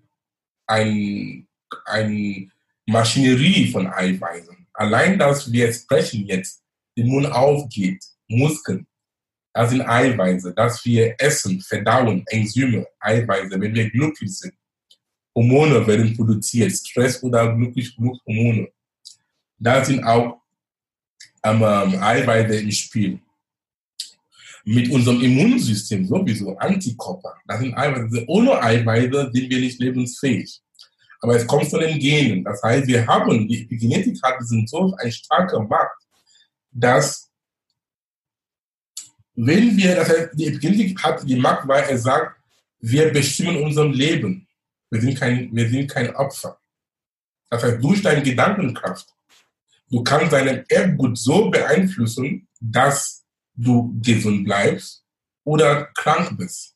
ein, 0.68 1.48
ein 1.86 2.52
Maschinerie 2.86 3.72
von 3.72 3.88
Eiweißen. 3.88 4.68
Allein, 4.74 5.18
dass 5.18 5.52
wir 5.52 5.72
sprechen 5.72 6.26
jetzt, 6.26 6.64
den 6.98 7.08
Mund 7.08 7.28
aufgeht, 7.32 8.04
Muskeln, 8.28 8.86
Das 9.54 9.70
sind 9.70 9.82
Eiweiße, 9.82 10.54
dass 10.54 10.84
wir 10.86 11.16
essen, 11.20 11.62
verdauen, 11.62 12.24
Enzyme, 12.28 12.88
Eiweiße, 13.00 13.60
wenn 13.60 13.74
wir 13.74 13.90
glücklich 13.90 14.38
sind. 14.38 14.54
Hormone 15.36 15.86
werden 15.86 16.16
produziert, 16.16 16.72
Stress 16.72 17.22
oder 17.24 17.56
glücklich 17.56 17.96
genug 17.96 18.20
Hormone. 18.26 18.72
Da 19.58 19.84
sind 19.84 20.04
auch 20.04 20.42
ähm, 21.44 21.64
Eiweiße 21.64 22.56
im 22.56 22.72
Spiel. 22.72 23.20
Mit 24.66 24.90
unserem 24.92 25.22
Immunsystem 25.22 26.06
sowieso, 26.06 26.58
Antikörper, 26.58 27.36
das 27.46 27.60
sind 27.60 27.78
Eiweiße. 27.78 28.24
Ohne 28.28 28.62
Eiweiße 28.62 29.30
sind 29.34 29.50
wir 29.50 29.60
nicht 29.60 29.80
lebensfähig. 29.80 30.62
Aber 31.20 31.36
es 31.36 31.46
kommt 31.48 31.70
von 31.70 31.80
den 31.80 32.00
Genen. 32.00 32.44
Das 32.44 32.62
heißt, 32.64 32.88
wir 32.88 33.06
haben, 33.06 33.48
die 33.48 33.64
Epigenetik 33.64 34.22
hat 34.24 34.40
diesen 34.42 34.66
so 34.68 34.94
eine 34.96 35.12
starke 35.12 35.60
Macht, 35.60 35.98
dass 36.72 37.30
wenn 39.36 39.76
wir, 39.76 39.96
das 39.96 40.10
heißt, 40.10 40.30
die 40.34 40.48
Epigenetik 40.48 41.02
hat 41.04 41.28
die 41.28 41.36
Macht, 41.36 41.68
weil 41.68 41.84
er 41.84 41.98
sagt, 41.98 42.38
wir 42.80 43.12
bestimmen 43.12 43.64
unser 43.64 43.86
Leben. 43.86 44.48
Wir 44.90 45.02
sind 45.02 45.18
kein, 45.18 45.50
wir 45.56 45.70
sind 45.70 45.90
kein 45.90 46.16
Opfer. 46.16 46.60
Das 47.50 47.64
heißt, 47.64 47.84
durch 47.84 48.02
deine 48.02 48.22
Gedankenkraft, 48.22 49.08
du 49.90 50.04
kannst 50.04 50.34
deinen 50.34 50.66
Erbgut 50.68 51.18
so 51.18 51.50
beeinflussen, 51.50 52.48
dass 52.60 53.23
du 53.56 54.00
gesund 54.02 54.46
bleibst 54.46 55.04
oder 55.44 55.86
krank 55.96 56.38
bist. 56.38 56.76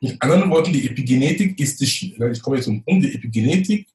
Mit 0.00 0.20
anderen 0.22 0.50
Worten, 0.50 0.72
die 0.72 0.88
Epigenetik 0.88 1.58
ist 1.58 1.80
die, 1.80 2.14
ich 2.14 2.42
komme 2.42 2.56
jetzt 2.56 2.66
zum 2.66 2.84
Punkt, 2.84 3.04
die 3.04 3.14
Epigenetik 3.14 3.88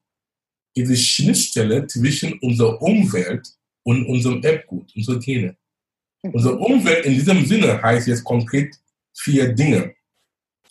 ist 0.74 0.90
die 0.90 0.96
Schnittstelle 0.96 1.86
zwischen 1.86 2.38
unserer 2.40 2.80
Umwelt 2.80 3.48
und 3.82 4.06
unserem 4.06 4.42
Erbgut, 4.42 4.92
unsere 4.94 5.18
Gene. 5.18 5.56
Mhm. 6.22 6.30
Unsere 6.30 6.58
Umwelt 6.58 7.06
in 7.06 7.14
diesem 7.14 7.44
Sinne 7.46 7.80
heißt 7.82 8.06
jetzt 8.08 8.24
konkret 8.24 8.74
vier 9.16 9.52
Dinge 9.52 9.94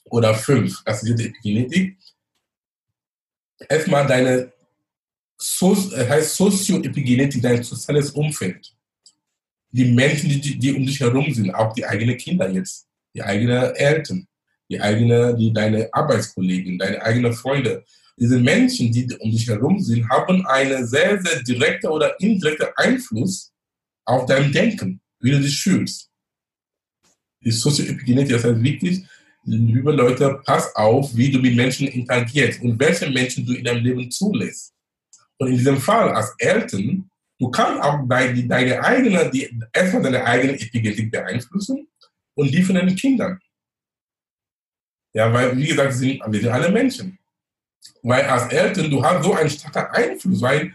oder 0.05 0.33
fünf. 0.35 0.83
Das 0.85 1.03
ist 1.03 1.17
die 1.17 1.25
Epigenetik. 1.25 1.97
Erstmal 3.67 4.05
deine 4.05 4.53
so, 5.37 5.75
heißt 5.75 6.35
Sozioepigenetik, 6.35 7.41
dein 7.41 7.63
soziales 7.63 8.11
Umfeld. 8.11 8.75
Die 9.71 9.85
Menschen, 9.85 10.29
die, 10.29 10.57
die 10.57 10.73
um 10.73 10.85
dich 10.85 10.99
herum 10.99 11.31
sind, 11.33 11.53
auch 11.53 11.73
die 11.73 11.85
eigenen 11.85 12.17
Kinder 12.17 12.49
jetzt, 12.49 12.87
die 13.13 13.21
eigenen 13.21 13.75
Eltern, 13.75 14.27
die 14.69 14.79
eigene, 14.81 15.35
die 15.35 15.51
deine 15.53 15.89
Arbeitskollegen, 15.93 16.77
deine 16.77 17.01
eigenen 17.01 17.33
Freunde. 17.33 17.83
Diese 18.19 18.39
Menschen, 18.39 18.91
die 18.91 19.07
um 19.19 19.31
dich 19.31 19.47
herum 19.47 19.79
sind, 19.79 20.09
haben 20.09 20.45
einen 20.47 20.87
sehr, 20.87 21.21
sehr 21.21 21.43
direkten 21.43 21.87
oder 21.87 22.19
indirekten 22.19 22.67
Einfluss 22.75 23.51
auf 24.05 24.25
dein 24.25 24.51
Denken, 24.51 25.01
wie 25.19 25.31
du 25.31 25.41
dich 25.41 25.61
fühlst. 25.61 26.09
Die 27.43 27.51
Sozioepigenetik, 27.51 28.33
das 28.33 28.43
heißt 28.43 28.63
wirklich, 28.63 29.03
liebe 29.43 29.91
Leute, 29.91 30.41
pass 30.45 30.75
auf, 30.75 31.15
wie 31.15 31.31
du 31.31 31.39
mit 31.39 31.55
Menschen 31.55 31.87
interagierst 31.87 32.61
und 32.61 32.79
welche 32.79 33.09
Menschen 33.09 33.45
du 33.45 33.53
in 33.53 33.63
deinem 33.63 33.83
Leben 33.83 34.09
zulässt. 34.11 34.73
Und 35.37 35.49
in 35.49 35.57
diesem 35.57 35.77
Fall 35.77 36.09
als 36.09 36.33
Eltern, 36.39 37.09
du 37.39 37.49
kannst 37.49 37.81
auch 37.81 37.99
deine, 38.07 38.47
deine 38.47 38.83
eigene, 38.83 39.29
die, 39.29 39.59
erstmal 39.73 40.03
deine 40.03 40.23
eigene 40.23 40.53
Epigenetik 40.53 41.11
beeinflussen 41.11 41.87
und 42.35 42.51
die 42.51 42.63
von 42.63 42.75
deinen 42.75 42.95
Kindern. 42.95 43.39
Ja, 45.13 45.31
weil, 45.33 45.57
wie 45.57 45.67
gesagt, 45.67 45.89
wir 45.89 45.95
sind, 45.95 46.21
wir 46.27 46.39
sind 46.39 46.49
alle 46.49 46.69
Menschen. 46.71 47.17
Weil 48.03 48.25
als 48.25 48.51
Eltern, 48.51 48.89
du 48.89 49.03
hast 49.03 49.23
so 49.23 49.33
einen 49.33 49.49
starken 49.49 49.95
Einfluss, 49.95 50.41
weil 50.41 50.73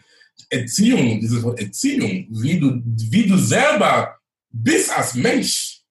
Erziehung, 0.51 1.20
dieses 1.20 1.42
Wort 1.42 1.61
Erziehung, 1.61 2.27
wie 2.31 2.59
du, 2.59 2.83
wie 2.85 3.27
du 3.27 3.37
selber 3.37 4.18
bist 4.51 4.90
als 4.96 5.14
Mensch, 5.14 5.83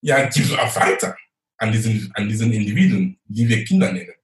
ja, 0.00 0.26
gibst 0.28 0.50
du 0.50 0.56
auch 0.56 0.74
weiter 0.76 1.16
an 1.58 1.72
diesen, 1.72 2.10
an 2.14 2.28
diesen 2.28 2.52
Individuen, 2.52 3.18
die 3.24 3.48
wir 3.48 3.64
Kinder 3.64 3.92
nennen. 3.92 4.14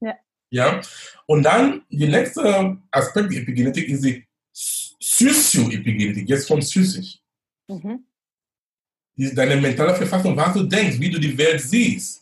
Ja. 0.00 0.14
ja. 0.50 0.80
Und 1.26 1.42
dann, 1.42 1.82
der 1.90 2.08
nächste 2.08 2.78
Aspekt 2.90 3.32
der 3.32 3.42
Epigenetik 3.42 3.88
ist 3.88 4.04
die 4.04 4.26
Sozioepigenetik, 5.28 6.28
jetzt 6.28 6.48
von 6.48 6.60
psychisch. 6.60 7.18
Mhm. 7.68 8.04
Deine 9.16 9.56
mentale 9.56 9.94
Verfassung, 9.94 10.36
was 10.36 10.54
du 10.54 10.62
denkst, 10.62 10.98
wie 10.98 11.10
du 11.10 11.18
die 11.18 11.36
Welt 11.36 11.60
siehst 11.60 12.20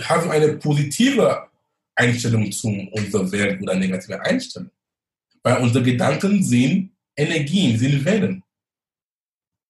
hast 0.00 0.26
du 0.26 0.30
eine 0.30 0.56
positive 0.56 1.48
Einstellung 1.94 2.50
zu 2.50 2.68
unserer 2.92 3.30
Welt 3.30 3.62
oder 3.62 3.74
negative 3.74 4.20
Einstellung. 4.20 4.70
Weil 5.42 5.58
unsere 5.58 5.84
Gedanken 5.84 6.42
sind 6.42 6.92
Energien, 7.16 7.78
sind 7.78 8.04
Wellen. 8.04 8.42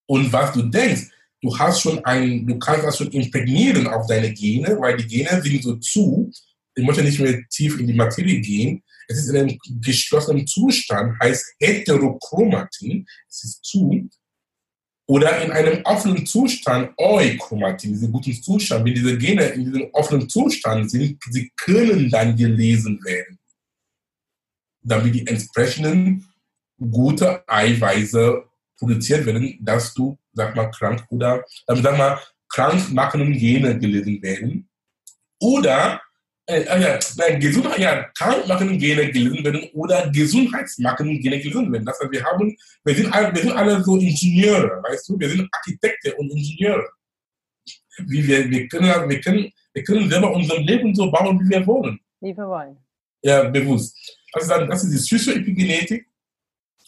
Und 0.07 0.33
was 0.33 0.53
du 0.53 0.63
denkst, 0.63 1.09
du 1.41 1.59
hast 1.59 1.81
schon 1.81 2.05
ein, 2.05 2.47
du 2.47 2.59
kannst 2.59 2.85
das 2.85 2.99
schon 2.99 3.11
imprägnieren 3.11 3.87
auf 3.87 4.07
deine 4.07 4.33
Gene, 4.33 4.79
weil 4.79 4.97
die 4.97 5.07
Gene 5.07 5.43
sind 5.43 5.63
so 5.63 5.77
zu. 5.77 6.31
Ich 6.75 6.85
möchte 6.85 7.03
nicht 7.03 7.21
mehr 7.21 7.43
tief 7.51 7.79
in 7.79 7.87
die 7.87 7.95
Materie 7.95 8.41
gehen. 8.41 8.83
Es 9.09 9.19
ist 9.19 9.29
in 9.29 9.37
einem 9.37 9.59
geschlossenen 9.81 10.47
Zustand, 10.47 11.19
heißt 11.21 11.55
Heterochromatin. 11.61 13.07
Es 13.29 13.45
ist 13.45 13.65
zu 13.65 14.09
oder 15.13 15.43
in 15.43 15.51
einem 15.51 15.83
offenen 15.85 16.25
Zustand, 16.25 16.93
Euchromatin, 16.97 17.93
diesen 17.93 18.13
guten 18.13 18.33
Zustand, 18.33 18.85
wenn 18.85 18.95
diese 18.95 19.19
Gene 19.19 19.45
in 19.47 19.65
diesem 19.65 19.89
offenen 19.93 20.29
Zustand 20.29 20.91
sind, 20.91 21.19
sie 21.31 21.53
können 21.57 22.09
dann 22.09 22.37
gelesen 22.37 22.99
werden, 23.05 23.39
damit 24.81 25.15
die 25.15 25.27
entsprechenden 25.27 26.27
gute 26.79 27.47
Eiweiße 27.49 28.45
produziert 28.79 29.27
werden, 29.27 29.59
dass 29.61 29.93
du, 29.93 30.17
sag 30.33 30.57
mal, 30.57 30.71
krank 30.71 31.05
oder, 31.11 31.45
damit, 31.67 31.83
sag 31.83 31.99
mal, 31.99 32.19
krankmachenden 32.49 33.33
Gene 33.33 33.79
gelesen 33.79 34.23
werden. 34.23 34.69
Oder 35.41 36.01
äh, 36.53 36.99
äh, 37.27 37.39
Gesundheit, 37.39 37.79
ja, 37.79 38.03
krankmachende 38.17 38.77
Gene 38.77 39.11
gelesen 39.11 39.45
werden 39.45 39.69
oder 39.75 40.11
gesundheitsmachende 40.11 41.19
Gene 41.19 41.41
gelesen 41.41 41.73
werden. 41.73 41.85
Das 41.85 41.99
heißt, 42.01 42.13
wir 42.13 42.25
haben, 42.25 42.57
wir 42.85 42.95
sind, 42.95 43.13
alle, 43.13 43.35
wir 43.35 43.43
sind 43.43 43.53
alle 43.53 43.83
so 43.83 43.97
Ingenieure, 43.97 44.83
weißt 44.83 45.09
du, 45.09 45.19
wir 45.19 45.29
sind 45.29 45.49
Architekten 45.51 46.13
und 46.19 46.31
Ingenieure. 46.31 46.89
Wie 48.07 48.27
wir, 48.27 48.51
wir, 48.51 48.69
können, 48.69 49.09
wir, 49.09 49.21
können, 49.21 49.53
wir 49.73 49.85
können 49.85 50.11
selber 50.11 50.33
unser 50.33 50.59
Leben 50.59 50.95
so 50.95 51.11
bauen, 51.11 51.41
wie 51.41 51.51
wir 51.51 51.67
wollen. 51.67 52.01
Wie 52.21 52.37
wir 52.37 52.49
wollen. 52.49 52.77
Ja, 53.23 53.49
bewusst. 53.49 53.97
Also 54.33 54.49
dann, 54.49 54.69
das 54.69 54.85
ist 54.85 55.11
die 55.11 55.17
Psychoepigenetik. 55.17 56.07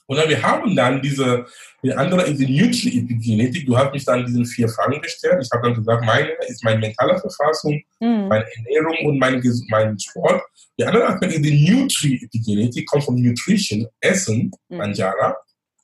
Und 0.06 0.18
dann 0.18 0.28
wir 0.28 0.42
haben 0.42 0.76
dann 0.76 1.00
diese, 1.00 1.46
die 1.82 1.92
andere 1.92 2.22
ist 2.22 2.38
die 2.38 2.60
Nutri-Epigenetik. 2.60 3.66
Du 3.66 3.76
hast 3.76 3.92
mich 3.92 4.04
dann 4.04 4.26
diesen 4.26 4.44
vier 4.44 4.68
Fragen 4.68 5.00
gestellt. 5.00 5.38
Ich 5.40 5.50
habe 5.50 5.68
dann 5.68 5.76
gesagt, 5.76 6.04
meine 6.04 6.28
ist 6.46 6.62
meine 6.62 6.78
mentale 6.78 7.18
Verfassung, 7.18 7.82
mhm. 8.00 8.28
meine 8.28 8.44
Ernährung 8.56 9.06
und 9.06 9.18
mein, 9.18 9.42
mein 9.70 9.98
Sport. 9.98 10.42
Die 10.78 10.84
andere 10.84 11.06
Aspekt 11.06 11.34
ist 11.34 11.44
die 11.44 11.70
Nutri-Epigenetik, 11.70 12.86
kommt 12.86 13.04
von 13.04 13.14
Nutrition, 13.14 13.86
Essen, 14.00 14.50
mhm. 14.68 14.76
Manjara. 14.76 15.36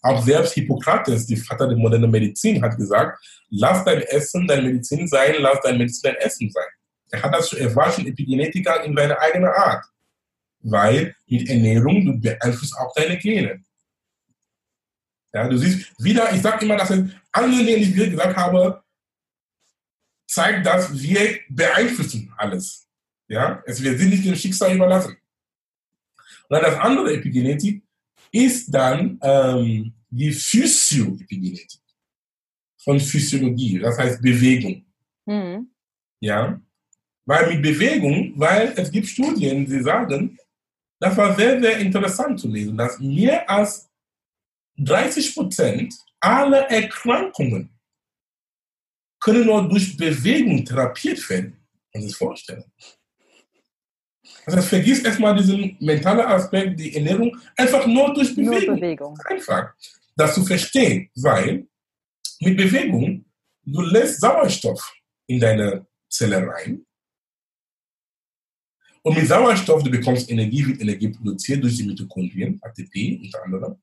Auch 0.03 0.23
selbst 0.25 0.55
Hippokrates, 0.55 1.27
der 1.27 1.37
Vater 1.39 1.69
der 1.69 1.77
modernen 1.77 2.11
Medizin, 2.11 2.63
hat 2.63 2.77
gesagt, 2.77 3.19
lass 3.51 3.85
dein 3.85 4.03
Essen 4.03 4.47
deine 4.47 4.63
Medizin 4.63 5.07
sein, 5.07 5.35
lass 5.39 5.61
dein 5.63 5.79
Medizin 5.79 6.13
dein 6.13 6.17
Essen 6.17 6.51
sein. 6.51 6.65
Er 7.11 7.23
hat 7.23 7.35
das, 7.35 7.53
er 7.53 7.75
war 7.75 7.91
schon 7.91 8.07
Epigenetiker 8.07 8.85
in 8.85 8.97
seiner 8.97 9.19
eigenen 9.19 9.51
Art. 9.51 9.85
Weil 10.63 11.15
mit 11.27 11.49
Ernährung, 11.49 12.05
du 12.05 12.21
beeinflusst 12.21 12.77
auch 12.79 12.93
deine 12.95 13.17
Gene. 13.19 13.61
Ja, 15.33 15.49
du 15.49 15.57
siehst 15.57 15.93
wieder, 16.03 16.33
ich 16.35 16.43
sage 16.43 16.65
immer, 16.65 16.77
dass 16.77 16.91
andere 16.91 17.65
Dinge, 17.65 17.79
die 17.79 18.03
ich 18.03 18.11
gesagt 18.11 18.37
habe, 18.37 18.83
zeigt, 20.29 20.67
dass 20.67 20.93
wir 21.01 21.39
beeinflussen 21.49 22.33
alles. 22.37 22.89
Ja, 23.29 23.63
also 23.67 23.83
wir 23.85 23.97
sind 23.97 24.11
nicht 24.11 24.25
dem 24.25 24.35
Schicksal 24.35 24.75
überlassen. 24.75 25.17
Und 26.49 26.51
dann 26.51 26.63
das 26.63 26.79
andere 26.81 27.15
Epigenetik 27.15 27.83
ist 28.33 28.73
dann 28.75 29.19
ähm, 29.23 29.93
die 30.09 30.33
Physioepigenetik 30.33 31.81
von 32.79 32.99
Physiologie, 32.99 33.79
das 33.79 33.99
heißt 33.99 34.23
Bewegung. 34.23 34.85
Mhm. 35.27 35.71
Ja, 36.21 36.61
weil 37.25 37.55
mit 37.55 37.63
Bewegung, 37.63 38.33
weil 38.37 38.73
es 38.77 38.91
gibt 38.91 39.07
Studien, 39.07 39.67
die 39.67 39.81
sagen, 39.81 40.39
das 40.99 41.17
war 41.17 41.35
sehr, 41.37 41.61
sehr 41.61 41.79
interessant 41.79 42.41
zu 42.41 42.49
lesen, 42.49 42.77
dass 42.77 42.99
mehr 42.99 43.49
als 43.49 43.90
30 44.79 45.35
Prozent 45.35 45.95
aller 46.21 46.71
Erkrankungen 46.71 47.71
können 49.21 49.47
nur 49.47 49.69
durch 49.69 49.97
Bewegung 49.97 50.65
therapiert 50.65 51.29
werden. 51.29 51.57
Kann 51.93 52.03
sich 52.03 52.17
vorstellen. 52.17 52.65
Also 54.47 54.63
vergiss 54.63 55.01
erstmal 55.01 55.37
diesen 55.37 55.77
mentalen 55.81 56.21
Aspekt, 56.21 56.79
die 56.81 56.95
Ernährung, 56.95 57.37
einfach 57.57 57.87
nur 57.87 58.15
durch 58.15 58.35
Bewegung. 58.35 58.67
Nur 58.67 58.75
Bewegung. 58.77 59.19
Einfach. 59.27 59.75
Das 60.17 60.35
zu 60.35 60.45
verstehen, 60.45 61.11
weil 61.17 61.67
mit 62.41 62.57
Bewegung, 62.57 63.25
du 63.65 63.83
lässt 63.83 64.21
Sauerstoff 64.21 64.93
in 65.27 65.39
deine 65.39 65.87
Zelle 66.09 66.47
rein. 66.47 66.85
Und 69.03 69.17
mit 69.17 69.27
Sauerstoff, 69.27 69.83
du 69.83 69.91
bekommst 69.91 70.31
Energie, 70.31 70.67
wird 70.67 70.81
Energie 70.81 71.09
produziert 71.09 71.63
durch 71.63 71.77
die 71.77 71.85
Mitochondrien, 71.85 72.61
ATP 72.63 73.21
unter 73.23 73.45
anderem. 73.45 73.83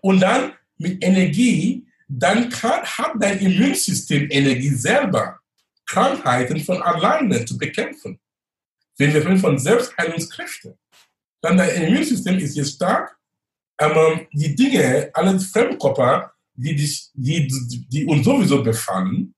Und 0.00 0.20
dann 0.20 0.52
mit 0.78 1.02
Energie 1.02 1.86
dann 2.08 2.48
kann, 2.48 2.82
hat 2.82 3.12
dein 3.18 3.38
Immunsystem 3.38 4.28
Energie 4.30 4.70
selber, 4.70 5.38
Krankheiten 5.86 6.60
von 6.60 6.82
alleine 6.82 7.44
zu 7.44 7.56
bekämpfen. 7.58 8.18
Wenn 8.96 9.12
wir 9.12 9.24
reden 9.24 9.38
von 9.38 9.58
Selbstheilungskräften, 9.58 10.74
dann 11.40 11.56
dein 11.56 11.82
Immunsystem 11.82 12.38
ist 12.38 12.56
jetzt 12.56 12.76
stark, 12.76 13.16
aber 13.76 14.20
die 14.32 14.54
Dinge, 14.54 15.10
alle 15.12 15.38
Fremdkörper, 15.40 16.32
die, 16.54 16.76
dich, 16.76 17.10
die, 17.14 17.48
die 17.88 18.06
uns 18.06 18.24
sowieso 18.24 18.62
befallen, 18.62 19.34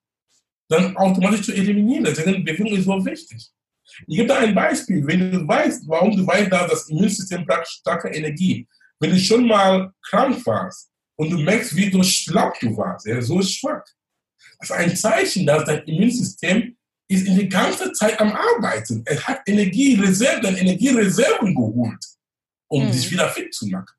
dann 0.68 0.96
automatisch 0.96 1.42
zu 1.42 1.52
eliminieren. 1.52 2.04
Deswegen 2.04 2.44
Bewegung 2.44 2.76
ist 2.76 2.84
so 2.84 3.04
wichtig. 3.04 3.50
Ich 4.06 4.16
gebe 4.16 4.28
da 4.28 4.38
ein 4.38 4.54
Beispiel. 4.54 5.06
Wenn 5.06 5.30
du 5.30 5.46
weißt, 5.46 5.88
warum 5.88 6.16
du 6.16 6.26
weißt, 6.26 6.52
dass 6.52 6.70
das 6.70 6.88
Immunsystem 6.88 7.46
braucht 7.46 7.68
starke 7.68 8.08
Energie. 8.08 8.68
Wenn 9.00 9.11
du 9.11 9.18
schon 9.18 9.46
mal 9.46 9.92
krank 10.02 10.44
warst 10.46 10.90
und 11.16 11.30
du 11.30 11.38
merkst, 11.38 11.74
wie 11.76 11.90
du 11.90 12.02
schlapp 12.02 12.59
du 12.61 12.76
warst, 12.76 13.06
ja, 13.06 13.20
so 13.20 13.40
schwach. 13.42 13.85
Das 14.59 14.70
ist 14.70 14.76
ein 14.76 14.96
Zeichen, 14.96 15.46
dass 15.46 15.64
dein 15.64 15.82
Immunsystem 15.85 16.76
ist 17.09 17.26
in 17.26 17.38
die 17.38 17.48
ganze 17.48 17.92
Zeit 17.92 18.18
am 18.20 18.32
Arbeiten. 18.32 19.02
Es 19.04 19.26
hat 19.26 19.42
Energiereserven, 19.46 20.56
Energiereserven 20.56 21.54
geholt, 21.54 22.04
um 22.68 22.87
mhm. 22.87 22.92
dich 22.92 23.11
wieder 23.11 23.28
fit 23.28 23.54
zu 23.54 23.66
machen. 23.66 23.94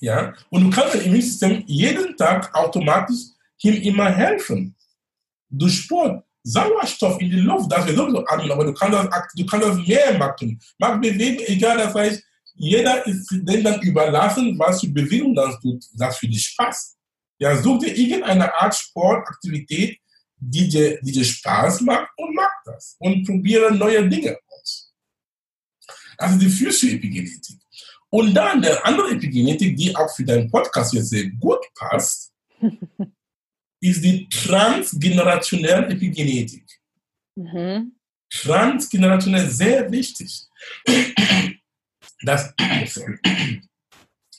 Ja? 0.00 0.34
Und 0.50 0.64
du 0.64 0.70
kannst 0.70 0.94
dein 0.94 1.02
Immunsystem 1.02 1.64
jeden 1.66 2.16
Tag 2.16 2.54
automatisch 2.54 3.18
ihm 3.62 3.82
immer 3.82 4.10
helfen. 4.10 4.76
Durch 5.50 5.80
Sport. 5.80 6.24
Sauerstoff 6.44 7.20
in 7.20 7.30
die 7.30 7.40
Luft, 7.40 7.70
das 7.70 7.86
wir 7.86 7.94
sowieso 7.94 8.24
atmen, 8.26 8.50
aber 8.50 8.64
du 8.64 8.72
kannst 8.72 8.94
das, 8.94 9.26
du 9.34 9.44
kannst 9.44 9.68
das 9.68 9.86
mehr 9.86 10.16
machen. 10.16 10.58
Mach 10.78 10.98
Bewegung, 10.98 11.44
egal, 11.46 11.76
das 11.76 11.94
heißt, 11.94 12.22
jeder 12.58 13.06
ist 13.06 13.28
dem 13.30 13.62
dann 13.62 13.80
überlassen, 13.82 14.58
was 14.58 14.80
für 14.80 14.88
Bewegung 14.88 15.34
das 15.34 15.58
tut, 15.60 15.84
das 15.94 16.18
für 16.18 16.28
dich 16.28 16.44
Spaß. 16.46 16.96
Ja, 17.38 17.56
such 17.56 17.78
dir 17.78 17.96
irgendeine 17.96 18.52
Art 18.54 18.74
Sportaktivität, 18.74 19.98
die 20.36 20.68
dir, 20.68 21.00
die 21.00 21.12
dir 21.12 21.24
Spaß 21.24 21.82
macht 21.82 22.08
und 22.16 22.34
mach 22.34 22.50
das. 22.64 22.96
Und 22.98 23.24
probiere 23.24 23.72
neue 23.72 24.08
Dinge 24.08 24.36
aus. 24.48 24.92
Also 26.16 26.38
die 26.38 26.48
Physio-Epigenetik. 26.48 27.56
Und 28.10 28.34
dann 28.34 28.62
der 28.62 28.84
andere 28.84 29.10
Epigenetik, 29.10 29.76
die 29.76 29.94
auch 29.94 30.12
für 30.14 30.24
deinen 30.24 30.50
Podcast 30.50 30.94
jetzt 30.94 31.10
sehr 31.10 31.26
gut 31.30 31.60
passt, 31.74 32.32
ist 33.80 34.04
die 34.04 34.28
transgenerationelle 34.28 35.88
Epigenetik. 35.88 36.64
Mhm. 37.36 37.92
Transgenerationell 38.30 39.48
sehr 39.48 39.90
wichtig. 39.92 40.46
Das, 42.22 42.54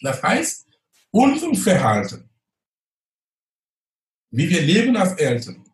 das 0.02 0.24
heißt, 0.24 0.68
unser 1.12 1.54
Verhalten, 1.56 2.30
wie 4.32 4.50
wir 4.50 4.62
leben 4.62 4.96
als 4.96 5.14
Eltern, 5.14 5.66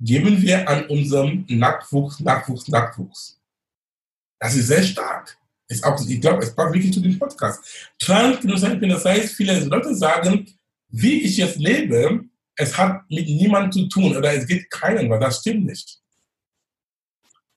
geben 0.00 0.42
wir 0.42 0.68
an 0.68 0.86
unserem 0.86 1.44
Nachwuchs, 1.48 2.20
Nachwuchs, 2.20 2.68
Nachwuchs. 2.68 3.40
Das 4.40 4.56
ist 4.56 4.66
sehr 4.66 4.82
stark. 4.82 5.38
Ist 5.68 5.84
auch, 5.84 5.98
ich 6.06 6.20
glaube, 6.20 6.42
es 6.42 6.54
passt 6.54 6.74
wirklich 6.74 6.92
zu 6.92 7.00
dem 7.00 7.18
Podcast. 7.18 7.92
Transgenerationell, 7.98 8.90
das 8.90 9.04
heißt, 9.04 9.34
viele 9.34 9.58
Leute 9.64 9.94
sagen, 9.94 10.46
wie 10.88 11.22
ich 11.22 11.38
jetzt 11.38 11.56
lebe, 11.56 12.24
es 12.56 12.76
hat 12.76 13.08
mit 13.08 13.26
niemandem 13.26 13.72
zu 13.72 13.88
tun 13.88 14.16
oder 14.16 14.34
es 14.34 14.46
gibt 14.46 14.70
keinen, 14.70 15.08
weil 15.08 15.20
das 15.20 15.40
stimmt 15.40 15.64
nicht. 15.64 16.01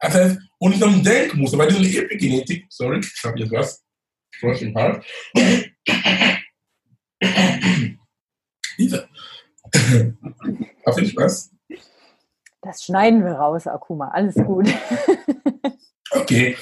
Das 0.06 0.14
heißt, 0.14 0.40
unserem 0.60 1.04
Denkmuster, 1.04 1.58
bei 1.58 1.66
dieser 1.66 2.04
Epigenetik, 2.04 2.68
sorry, 2.70 3.00
ich 3.00 3.24
habe 3.24 3.40
jetzt 3.40 3.52
was, 3.52 3.84
Frosch 4.40 4.62
im 4.62 4.76
Hals. 4.76 5.04
Diese. 8.78 9.10
Auf 10.86 11.00
jeden 11.00 11.18
was? 11.18 11.52
Das 12.62 12.84
schneiden 12.84 13.24
wir 13.24 13.32
raus, 13.32 13.66
Akuma, 13.68 14.10
alles 14.10 14.36
gut. 14.36 14.68
okay. 16.12 16.56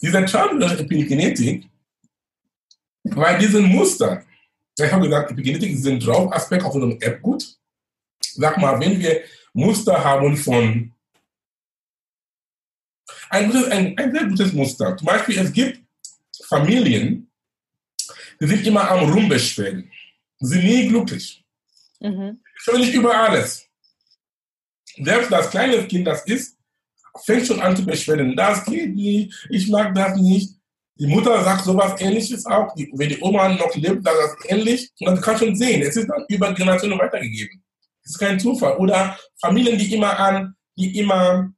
Dieser 0.00 0.26
Charme 0.26 0.62
Epigenetik, 0.62 1.68
bei 3.04 3.36
diesen 3.36 3.64
Mustern, 3.64 4.24
ich 4.78 4.92
habe 4.92 5.04
gesagt, 5.04 5.32
Epigenetik 5.32 5.72
ist 5.72 5.86
ein 5.86 6.00
Draugaspekt 6.00 6.64
auf 6.64 6.74
unserem 6.74 6.98
App 7.00 7.20
gut. 7.22 7.56
Sag 8.22 8.58
mal, 8.58 8.78
wenn 8.80 8.98
wir 8.98 9.22
Muster 9.56 10.04
haben 10.04 10.36
von 10.36 10.92
ein, 13.30 13.52
ein, 13.72 13.98
ein 13.98 14.12
sehr 14.12 14.26
gutes 14.26 14.52
Muster. 14.52 14.96
Zum 14.98 15.06
Beispiel, 15.06 15.38
es 15.38 15.50
gibt 15.50 15.80
Familien, 16.46 17.30
die 18.38 18.46
sind 18.46 18.66
immer 18.66 18.90
am 18.90 19.10
Rumbeschweren. 19.10 19.90
Sie 20.40 20.46
sind 20.46 20.64
nie 20.64 20.88
glücklich. 20.88 21.42
Mhm. 22.00 22.38
Völlig 22.58 22.92
über 22.94 23.16
alles. 23.16 23.66
Selbst 25.02 25.32
das 25.32 25.50
kleine 25.50 25.86
Kind, 25.86 26.06
das 26.06 26.26
ist, 26.26 26.58
fängt 27.24 27.46
schon 27.46 27.60
an 27.60 27.74
zu 27.74 27.84
beschweren. 27.86 28.36
Das 28.36 28.62
geht 28.66 28.94
nicht, 28.94 29.32
ich 29.48 29.68
mag 29.68 29.94
das 29.94 30.18
nicht. 30.18 30.54
Die 30.98 31.06
Mutter 31.06 31.42
sagt 31.42 31.64
sowas 31.64 31.98
ähnliches 31.98 32.44
auch. 32.44 32.74
Wenn 32.76 33.08
die 33.08 33.20
Oma 33.20 33.48
noch 33.48 33.74
lebt, 33.74 34.04
sagt 34.04 34.16
das 34.22 34.50
ähnlich. 34.50 34.90
Und 35.00 35.16
das 35.16 35.22
kann 35.22 35.38
schon 35.38 35.56
sehen. 35.56 35.80
Es 35.80 35.96
ist 35.96 36.08
dann 36.08 36.24
über 36.28 36.52
Generationen 36.52 36.98
weitergegeben. 36.98 37.62
Das 38.06 38.12
ist 38.12 38.18
kein 38.20 38.38
Zufall. 38.38 38.76
Oder 38.76 39.18
Familien, 39.40 39.76
die 39.76 39.92
immer 39.92 40.16
an, 40.16 40.54
die 40.78 40.96
immer, 40.96 41.50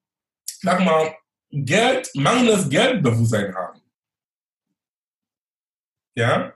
sag 0.63 0.83
mal, 0.83 1.15
Geld, 1.51 2.11
mangelndes 2.15 2.71
Geldbewusstsein 2.71 3.55
haben. 3.55 3.83
Ja? 6.15 6.55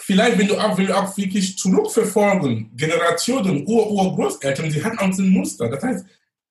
Vielleicht, 0.00 0.38
wenn 0.38 0.48
du 0.48 0.58
auch, 0.58 0.78
wenn 0.78 0.86
du 0.86 0.96
auch 0.96 1.14
wirklich 1.14 1.58
zurückverfolgen, 1.58 2.74
Generationen, 2.74 3.66
Ur, 3.66 3.90
Urgroßeltern, 3.90 4.70
die 4.70 4.82
hatten 4.82 4.98
auch 4.98 5.18
ein 5.18 5.28
Muster. 5.28 5.68
Das 5.68 5.82
heißt, 5.82 6.06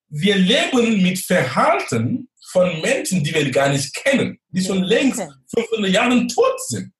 wir 0.09 0.35
leben 0.35 1.01
mit 1.01 1.17
Verhalten 1.17 2.29
von 2.51 2.79
Menschen, 2.81 3.23
die 3.23 3.33
wir 3.33 3.49
gar 3.49 3.69
nicht 3.69 3.93
kennen, 3.95 4.39
die 4.49 4.63
schon 4.63 4.83
längst 4.83 5.19
500 5.55 5.91
Jahre 5.91 6.27
tot 6.27 6.61
sind. 6.67 6.93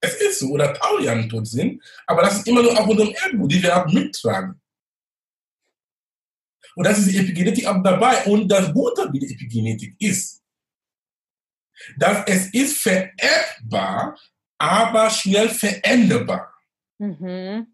Es 0.00 0.14
ist 0.14 0.38
so, 0.40 0.48
oder 0.48 0.70
1000 0.70 1.04
Jahre 1.04 1.28
tot 1.28 1.46
sind, 1.46 1.82
aber 2.06 2.22
das 2.22 2.38
ist 2.38 2.48
immer 2.48 2.62
nur 2.62 2.78
auf 2.78 2.88
unserem 2.88 3.10
Erbe, 3.10 3.46
die 3.48 3.62
wir 3.62 3.76
auch 3.76 3.92
mittragen. 3.92 4.60
Und 6.74 6.86
das 6.86 6.98
ist 6.98 7.10
die 7.10 7.18
Epigenetik 7.18 7.66
auch 7.66 7.82
dabei. 7.82 8.24
Und 8.24 8.48
das 8.48 8.72
Gute 8.72 9.08
wie 9.12 9.18
die 9.18 9.34
Epigenetik 9.34 9.96
ist, 9.98 10.42
dass 11.98 12.24
es 12.26 12.52
ist 12.54 12.78
vererbbar, 12.78 14.18
aber 14.58 15.10
schnell 15.10 15.48
veränderbar. 15.48 16.54
Mhm. 16.98 17.66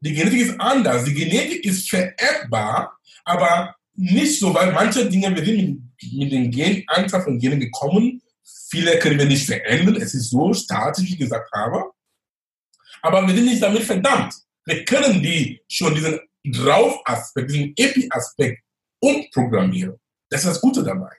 Die 0.00 0.12
Genetik 0.12 0.40
ist 0.40 0.60
anders. 0.60 1.04
Die 1.04 1.14
Genetik 1.14 1.64
ist 1.64 1.88
vererbbar, 1.88 2.98
aber 3.24 3.74
nicht 3.94 4.38
so, 4.38 4.54
weil 4.54 4.72
manche 4.72 5.08
Dinge, 5.08 5.34
wir 5.34 5.44
sind 5.44 5.56
mit, 5.56 6.12
mit 6.12 6.32
den 6.32 6.50
Gen, 6.50 6.84
Anzahl 6.86 7.22
von 7.22 7.38
Genen 7.38 7.60
gekommen. 7.60 8.22
Viele 8.70 8.98
können 8.98 9.18
wir 9.18 9.26
nicht 9.26 9.46
verändern. 9.46 9.96
Es 9.96 10.14
ist 10.14 10.30
so 10.30 10.52
statisch, 10.52 11.10
wie 11.10 11.16
gesagt 11.16 11.50
habe. 11.52 11.90
Aber 13.02 13.26
wir 13.26 13.34
sind 13.34 13.46
nicht 13.46 13.62
damit 13.62 13.82
verdammt. 13.82 14.34
Wir 14.64 14.84
können 14.84 15.22
die 15.22 15.60
schon 15.68 15.94
diesen 15.94 16.20
Drauf-Aspekt, 16.44 17.50
diesen 17.50 17.72
Epi-Aspekt 17.76 18.62
umprogrammieren. 19.00 19.98
Das 20.28 20.40
ist 20.40 20.50
das 20.50 20.60
Gute 20.60 20.82
dabei. 20.82 21.14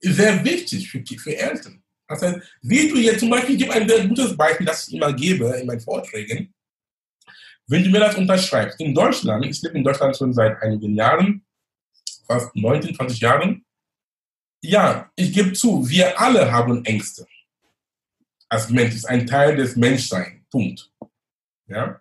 Sehr 0.00 0.44
wichtig 0.44 0.90
für, 0.90 1.02
für 1.04 1.36
Eltern. 1.36 1.82
Das 2.08 2.22
heißt, 2.22 2.38
wie 2.62 2.88
du 2.88 2.96
jetzt 2.98 3.20
zum 3.20 3.30
Beispiel, 3.30 3.56
ich 3.56 3.62
gebe 3.62 3.72
ein 3.72 3.88
sehr 3.88 4.06
gutes 4.06 4.36
Beispiel, 4.36 4.66
das 4.66 4.86
ich 4.86 4.94
immer 4.94 5.12
gebe 5.12 5.46
in 5.58 5.66
meinen 5.66 5.80
Vorträgen. 5.80 6.54
Wenn 7.66 7.82
du 7.82 7.90
mir 7.90 8.00
das 8.00 8.16
unterschreibst, 8.16 8.80
in 8.80 8.94
Deutschland, 8.94 9.44
ich 9.44 9.60
lebe 9.62 9.76
in 9.76 9.84
Deutschland 9.84 10.16
schon 10.16 10.32
seit 10.32 10.60
einigen 10.62 10.94
Jahren, 10.94 11.44
fast 12.26 12.54
19, 12.54 12.94
20 12.94 13.20
Jahren, 13.20 13.65
ja, 14.62 15.10
ich 15.16 15.32
gebe 15.32 15.52
zu, 15.52 15.88
wir 15.88 16.18
alle 16.20 16.50
haben 16.50 16.84
Ängste. 16.84 17.26
Als 18.48 18.70
Mensch 18.70 18.94
ist 18.94 19.06
ein 19.06 19.26
Teil 19.26 19.56
des 19.56 19.76
Menschseins. 19.76 20.36
Punkt. 20.50 20.90
Ja? 21.66 22.00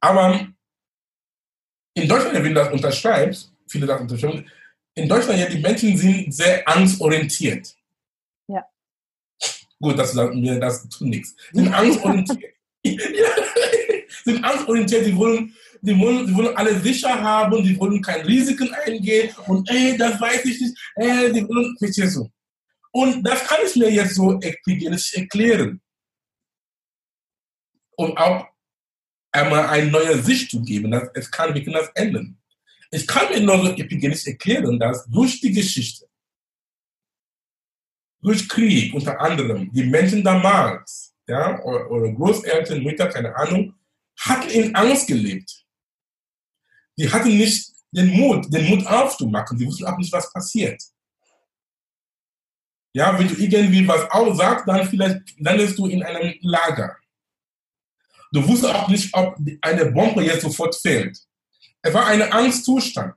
Aber 0.00 0.48
in 1.94 2.08
Deutschland, 2.08 2.34
wenn 2.34 2.44
du 2.44 2.54
das 2.54 2.72
unterschreibst, 2.72 3.52
viele 3.68 3.86
das 3.86 4.00
unterschreiben, 4.00 4.50
in 4.94 5.08
Deutschland, 5.08 5.40
ja, 5.40 5.46
die 5.46 5.60
Menschen 5.60 5.96
sind 5.96 6.34
sehr 6.34 6.66
angstorientiert. 6.68 7.74
Ja. 8.48 8.64
Gut, 9.80 9.98
dass 9.98 10.12
du 10.12 10.32
mir 10.34 10.58
das 10.60 10.88
tut 10.88 11.08
nichts. 11.08 11.34
Sind 11.52 11.72
angstorientiert. 11.72 12.54
sind 14.24 14.44
angstorientiert, 14.44 15.06
die 15.06 15.16
wollen, 15.16 15.54
die 15.84 15.98
wollen, 15.98 16.26
die 16.26 16.34
wollen 16.34 16.56
alle 16.56 16.80
sicher 16.80 17.20
haben, 17.20 17.62
die 17.62 17.78
wollen 17.78 18.00
keine 18.00 18.26
Risiken 18.26 18.72
eingehen 18.72 19.34
und 19.46 19.68
ey, 19.68 19.96
das 19.98 20.18
weiß 20.18 20.44
ich 20.46 20.60
nicht, 20.60 20.92
ey, 20.96 21.32
die 21.32 21.46
wollen, 21.46 21.76
verstehst 21.78 22.16
du? 22.16 22.30
Und 22.90 23.22
das 23.22 23.44
kann 23.44 23.58
ich 23.66 23.76
mir 23.76 23.90
jetzt 23.90 24.14
so 24.14 24.40
erklären. 24.40 25.80
Und 27.96 28.16
auch 28.16 28.46
einmal 29.32 29.66
eine 29.66 29.90
neue 29.90 30.22
Sicht 30.22 30.50
zu 30.50 30.62
geben. 30.62 30.92
Dass 30.92 31.10
es 31.14 31.30
kann, 31.30 31.54
wir 31.54 31.62
können 31.62 31.76
das 31.76 31.90
ändern. 31.94 32.38
Ich 32.90 33.06
kann 33.06 33.28
mir 33.30 33.40
nur 33.40 33.76
epigenetisch 33.76 34.28
erklären, 34.28 34.78
dass 34.78 35.04
durch 35.06 35.40
die 35.40 35.52
Geschichte, 35.52 36.06
durch 38.22 38.48
Krieg 38.48 38.94
unter 38.94 39.20
anderem, 39.20 39.72
die 39.72 39.84
Menschen 39.84 40.22
damals, 40.22 41.14
ja, 41.26 41.60
oder 41.62 42.12
Großeltern, 42.12 42.82
Mütter, 42.82 43.08
keine 43.08 43.34
Ahnung, 43.34 43.74
hatten 44.20 44.50
in 44.50 44.74
Angst 44.74 45.08
gelebt. 45.08 45.63
Die 46.98 47.10
hatten 47.10 47.36
nicht 47.36 47.72
den 47.90 48.10
Mut, 48.10 48.52
den 48.52 48.68
Mut 48.68 48.86
aufzumachen. 48.86 49.58
Die 49.58 49.66
wussten 49.66 49.86
auch 49.86 49.96
nicht, 49.98 50.12
was 50.12 50.32
passiert. 50.32 50.82
Ja, 52.92 53.18
wenn 53.18 53.26
du 53.26 53.34
irgendwie 53.34 53.86
was 53.86 54.08
aussagst, 54.10 54.68
dann 54.68 54.88
vielleicht 54.88 55.40
landest 55.40 55.78
du 55.78 55.86
in 55.86 56.02
einem 56.02 56.34
Lager. 56.42 56.96
Du 58.32 58.46
wusstest 58.46 58.74
auch 58.74 58.88
nicht, 58.88 59.12
ob 59.14 59.36
eine 59.62 59.86
Bombe 59.86 60.24
jetzt 60.24 60.42
sofort 60.42 60.74
fällt. 60.74 61.18
Es 61.82 61.92
war 61.92 62.06
ein 62.06 62.22
Angstzustand. 62.22 63.14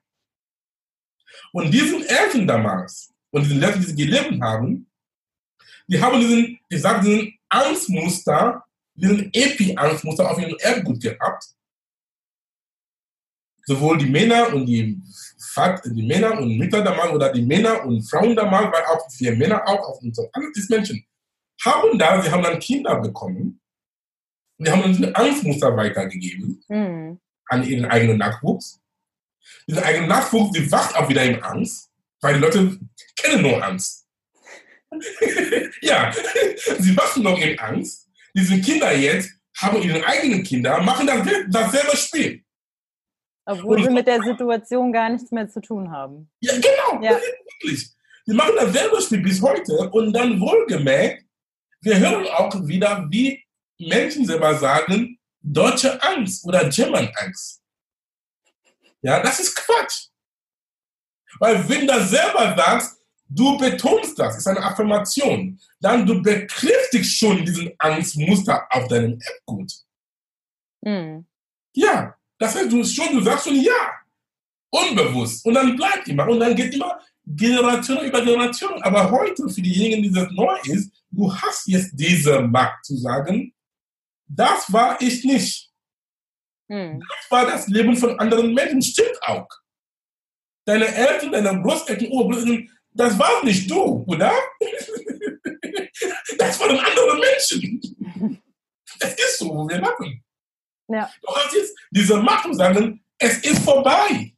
Und 1.54 1.72
diesen 1.72 2.04
Eltern 2.06 2.46
damals 2.48 3.14
und 3.32 3.44
diesen 3.44 3.60
Leuten, 3.60 3.80
die 3.80 3.86
sie 3.88 3.96
gelebt 3.96 4.42
haben, 4.42 4.90
die 5.88 6.02
haben 6.02 6.20
diesen, 6.20 6.60
ich 6.70 6.82
sage, 6.82 7.02
diesen 7.02 7.40
Angstmuster, 7.50 8.64
diesen 8.94 9.32
Epi-Angstmuster 9.32 10.30
auf 10.30 10.38
ihrem 10.40 10.58
Erbgut 10.60 11.02
gehabt. 11.02 11.46
Sowohl 13.68 13.98
die 13.98 14.10
Männer 14.10 14.54
und 14.54 14.66
die, 14.66 15.00
die 15.86 16.08
Männer 16.08 16.40
und 16.40 16.58
Mütter 16.58 16.82
damals 16.82 17.12
oder 17.12 17.32
die 17.32 17.42
Männer 17.42 17.86
und 17.86 18.02
Frauen 18.02 18.36
damals, 18.36 18.72
weil 18.72 18.86
auch 18.86 19.06
wir 19.20 19.36
Männer 19.36 19.68
auch, 19.68 20.02
und 20.02 20.16
so, 20.16 20.28
alle 20.34 20.52
diese 20.56 20.74
Menschen 20.74 21.06
haben 21.64 22.00
da, 22.00 22.22
sie 22.22 22.32
haben 22.32 22.44
dann 22.44 22.60
Kinder 22.60 23.00
bekommen 23.02 23.60
die 24.60 24.72
haben 24.72 24.82
dann 24.82 24.94
diese 24.94 25.16
Angstmuster 25.16 25.76
weitergegeben 25.76 26.64
mhm. 26.68 27.20
an 27.48 27.64
ihren 27.64 27.86
eigenen 27.86 28.18
Nachwuchs. 28.18 28.80
Dieser 29.68 29.86
eigene 29.86 30.08
Nachwuchs, 30.08 30.52
die 30.52 30.72
wacht 30.72 30.96
auch 30.96 31.10
wieder 31.10 31.24
in 31.24 31.42
Angst, 31.44 31.92
weil 32.22 32.36
die 32.36 32.40
Leute 32.40 32.80
kennen 33.16 33.44
nur 33.44 33.64
Angst. 33.64 34.08
ja, 35.82 36.12
sie 36.80 36.98
wachen 36.98 37.24
noch 37.24 37.40
in 37.40 37.58
Angst. 37.60 38.10
Diese 38.34 38.60
Kinder 38.62 38.96
jetzt 38.96 39.32
haben 39.58 39.82
ihre 39.82 40.06
eigenen 40.06 40.44
Kinder, 40.44 40.82
machen 40.82 41.08
das, 41.08 41.28
dasselbe 41.50 41.98
Spiel. 41.98 42.44
Obwohl 43.48 43.82
sie 43.82 43.90
mit 43.90 44.06
der 44.08 44.22
Situation 44.22 44.92
gar 44.92 45.10
nichts 45.10 45.32
mehr 45.32 45.48
zu 45.48 45.62
tun 45.62 45.90
haben. 45.90 46.30
Ja, 46.42 46.54
genau. 46.54 47.02
Ja. 47.02 47.12
Wirklich. 47.12 47.90
Sie 48.26 48.34
machen 48.34 48.56
dasselbe 48.58 49.02
Spiel 49.02 49.22
bis 49.22 49.42
heute 49.42 49.90
und 49.90 50.12
dann 50.12 50.38
wohlgemerkt, 50.38 51.26
wir 51.80 51.98
hören 51.98 52.28
auch 52.28 52.54
wieder, 52.68 53.08
wie 53.10 53.42
Menschen 53.80 54.26
selber 54.26 54.54
sagen, 54.56 55.18
deutsche 55.40 56.02
Angst 56.04 56.46
oder 56.46 56.68
German 56.68 57.10
Angst. 57.16 57.64
Ja, 59.02 59.22
das 59.22 59.40
ist 59.40 59.56
Quatsch. 59.56 60.10
Weil 61.40 61.70
wenn 61.70 61.88
du 61.88 62.06
selber 62.06 62.54
sagst, 62.58 63.02
du 63.30 63.58
betonst 63.58 64.20
das, 64.20 64.38
ist 64.38 64.48
eine 64.48 64.62
Affirmation, 64.62 65.58
dann 65.80 66.06
du 66.06 66.22
bekräftigst 66.22 67.18
schon 67.18 67.46
diesen 67.46 67.72
Angstmuster 67.78 68.68
auf 68.70 68.90
deinem 68.90 69.18
Erbgut. 69.22 69.72
Mhm. 70.82 71.26
Ja, 71.74 72.17
das 72.40 72.56
heißt, 72.56 72.72
du 72.72 72.84
schon, 72.84 73.14
du 73.14 73.22
sagst 73.22 73.46
schon 73.46 73.60
ja. 73.62 74.02
Unbewusst. 74.70 75.46
Und 75.46 75.54
dann 75.54 75.76
bleibt 75.76 76.08
immer. 76.08 76.28
Und 76.28 76.40
dann 76.40 76.56
geht 76.56 76.74
immer 76.74 77.00
Generation 77.26 78.06
über 78.06 78.22
Generation. 78.22 78.82
Aber 78.84 79.10
heute, 79.12 79.50
für 79.50 79.62
diejenigen, 79.62 80.04
die 80.04 80.12
das 80.12 80.30
neu 80.32 80.58
ist, 80.66 80.92
du 81.10 81.34
hast 81.34 81.68
jetzt 81.68 81.92
diese 81.94 82.42
Macht 82.42 82.86
zu 82.86 82.98
sagen, 82.98 83.54
das 84.28 84.72
war 84.72 85.02
ich 85.02 85.24
nicht. 85.24 85.72
Hm. 86.70 87.00
Das 87.00 87.32
war 87.32 87.46
das 87.46 87.68
Leben 87.68 87.96
von 87.96 88.20
anderen 88.20 88.54
Menschen. 88.54 88.82
Stimmt 88.82 89.22
auch. 89.22 89.48
Deine 90.66 90.88
Eltern, 90.88 91.32
deine 91.32 91.62
Großeltern, 91.62 92.12
Urgroßeltern, 92.12 92.70
das 92.92 93.18
war 93.18 93.44
nicht 93.44 93.70
du, 93.70 94.04
oder? 94.08 94.34
das 96.38 96.60
waren 96.60 96.78
andere 96.78 97.20
Menschen. 97.20 98.42
Das 99.00 99.14
ist 99.14 99.38
so, 99.38 99.50
wo 99.50 99.70
wir 99.70 99.80
machen. 99.80 100.24
Ja. 100.88 101.12
Du 101.22 101.28
hast 101.36 101.54
jetzt 101.54 101.78
diese 101.92 102.18
Macht 102.18 102.46
und 102.46 102.56
sagen, 102.56 103.04
es 103.18 103.40
ist 103.40 103.60
vorbei. 103.60 104.34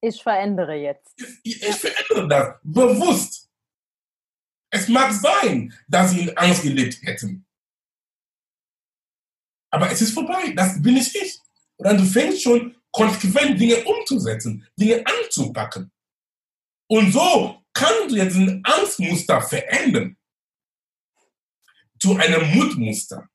Ich 0.00 0.22
verändere 0.22 0.74
jetzt. 0.74 1.14
Ich, 1.42 1.62
ich 1.62 1.76
verändere 1.76 2.28
das 2.28 2.54
bewusst. 2.62 3.48
Es 4.70 4.88
mag 4.88 5.12
sein, 5.12 5.72
dass 5.86 6.10
sie 6.10 6.22
in 6.22 6.36
Angst 6.36 6.62
gelebt 6.62 7.02
hätten. 7.02 7.46
Aber 9.70 9.90
es 9.90 10.02
ist 10.02 10.12
vorbei. 10.12 10.52
Das 10.56 10.80
bin 10.82 10.96
ich 10.96 11.14
ich. 11.14 11.38
Und 11.76 11.86
dann 11.86 11.98
du 11.98 12.04
fängst 12.04 12.42
schon 12.42 12.76
konsequent 12.90 13.60
Dinge 13.60 13.82
umzusetzen, 13.84 14.66
Dinge 14.78 15.04
anzupacken. 15.06 15.90
Und 16.88 17.12
so 17.12 17.62
kannst 17.72 18.10
du 18.10 18.16
jetzt 18.16 18.36
ein 18.36 18.62
Angstmuster 18.64 19.40
verändern 19.40 20.16
zu 21.98 22.16
einem 22.16 22.50
Mutmuster. 22.54 23.28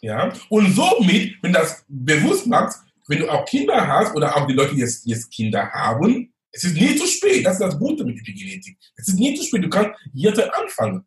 Ja? 0.00 0.32
Und 0.48 0.72
somit, 0.72 1.36
wenn 1.42 1.52
du 1.52 1.58
das 1.58 1.84
bewusst 1.88 2.46
machst, 2.46 2.80
wenn 3.08 3.20
du 3.20 3.30
auch 3.30 3.44
Kinder 3.46 3.86
hast 3.86 4.14
oder 4.14 4.36
auch 4.36 4.46
die 4.46 4.52
Leute, 4.52 4.74
die 4.74 4.80
jetzt, 4.80 5.06
jetzt 5.06 5.30
Kinder 5.30 5.70
haben, 5.72 6.32
es 6.52 6.64
ist 6.64 6.74
nie 6.74 6.94
zu 6.96 7.06
spät. 7.06 7.44
Das 7.44 7.54
ist 7.54 7.62
das 7.62 7.78
Gute 7.78 8.04
mit 8.04 8.18
Epigenetik. 8.18 8.78
Es 8.96 9.08
ist 9.08 9.18
nie 9.18 9.34
zu 9.34 9.44
spät. 9.44 9.64
Du 9.64 9.68
kannst 9.68 9.98
jetzt 10.12 10.40
anfangen. 10.40 11.06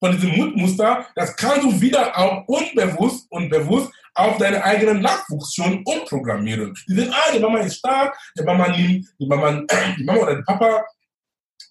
Von 0.00 0.12
diesem 0.12 0.36
Mutmuster, 0.36 1.06
das 1.14 1.34
kannst 1.36 1.64
du 1.64 1.80
wieder 1.80 2.16
auch 2.18 2.46
unbewusst 2.46 3.26
und 3.30 3.48
bewusst 3.48 3.90
auf 4.14 4.36
deinen 4.38 4.60
eigenen 4.60 5.00
Nachwuchs 5.00 5.54
schon 5.54 5.82
umprogrammieren. 5.84 6.74
Die 6.88 6.94
sind, 6.94 7.12
ah, 7.12 7.32
die 7.34 7.40
Mama 7.40 7.60
ist 7.60 7.78
stark, 7.78 8.16
die 8.38 8.42
Mama 8.42 8.68
nimmt, 8.68 9.06
die 9.18 9.26
Mama, 9.26 9.62
die 9.98 10.04
Mama 10.04 10.20
oder 10.20 10.36
der 10.36 10.42
Papa 10.42 10.84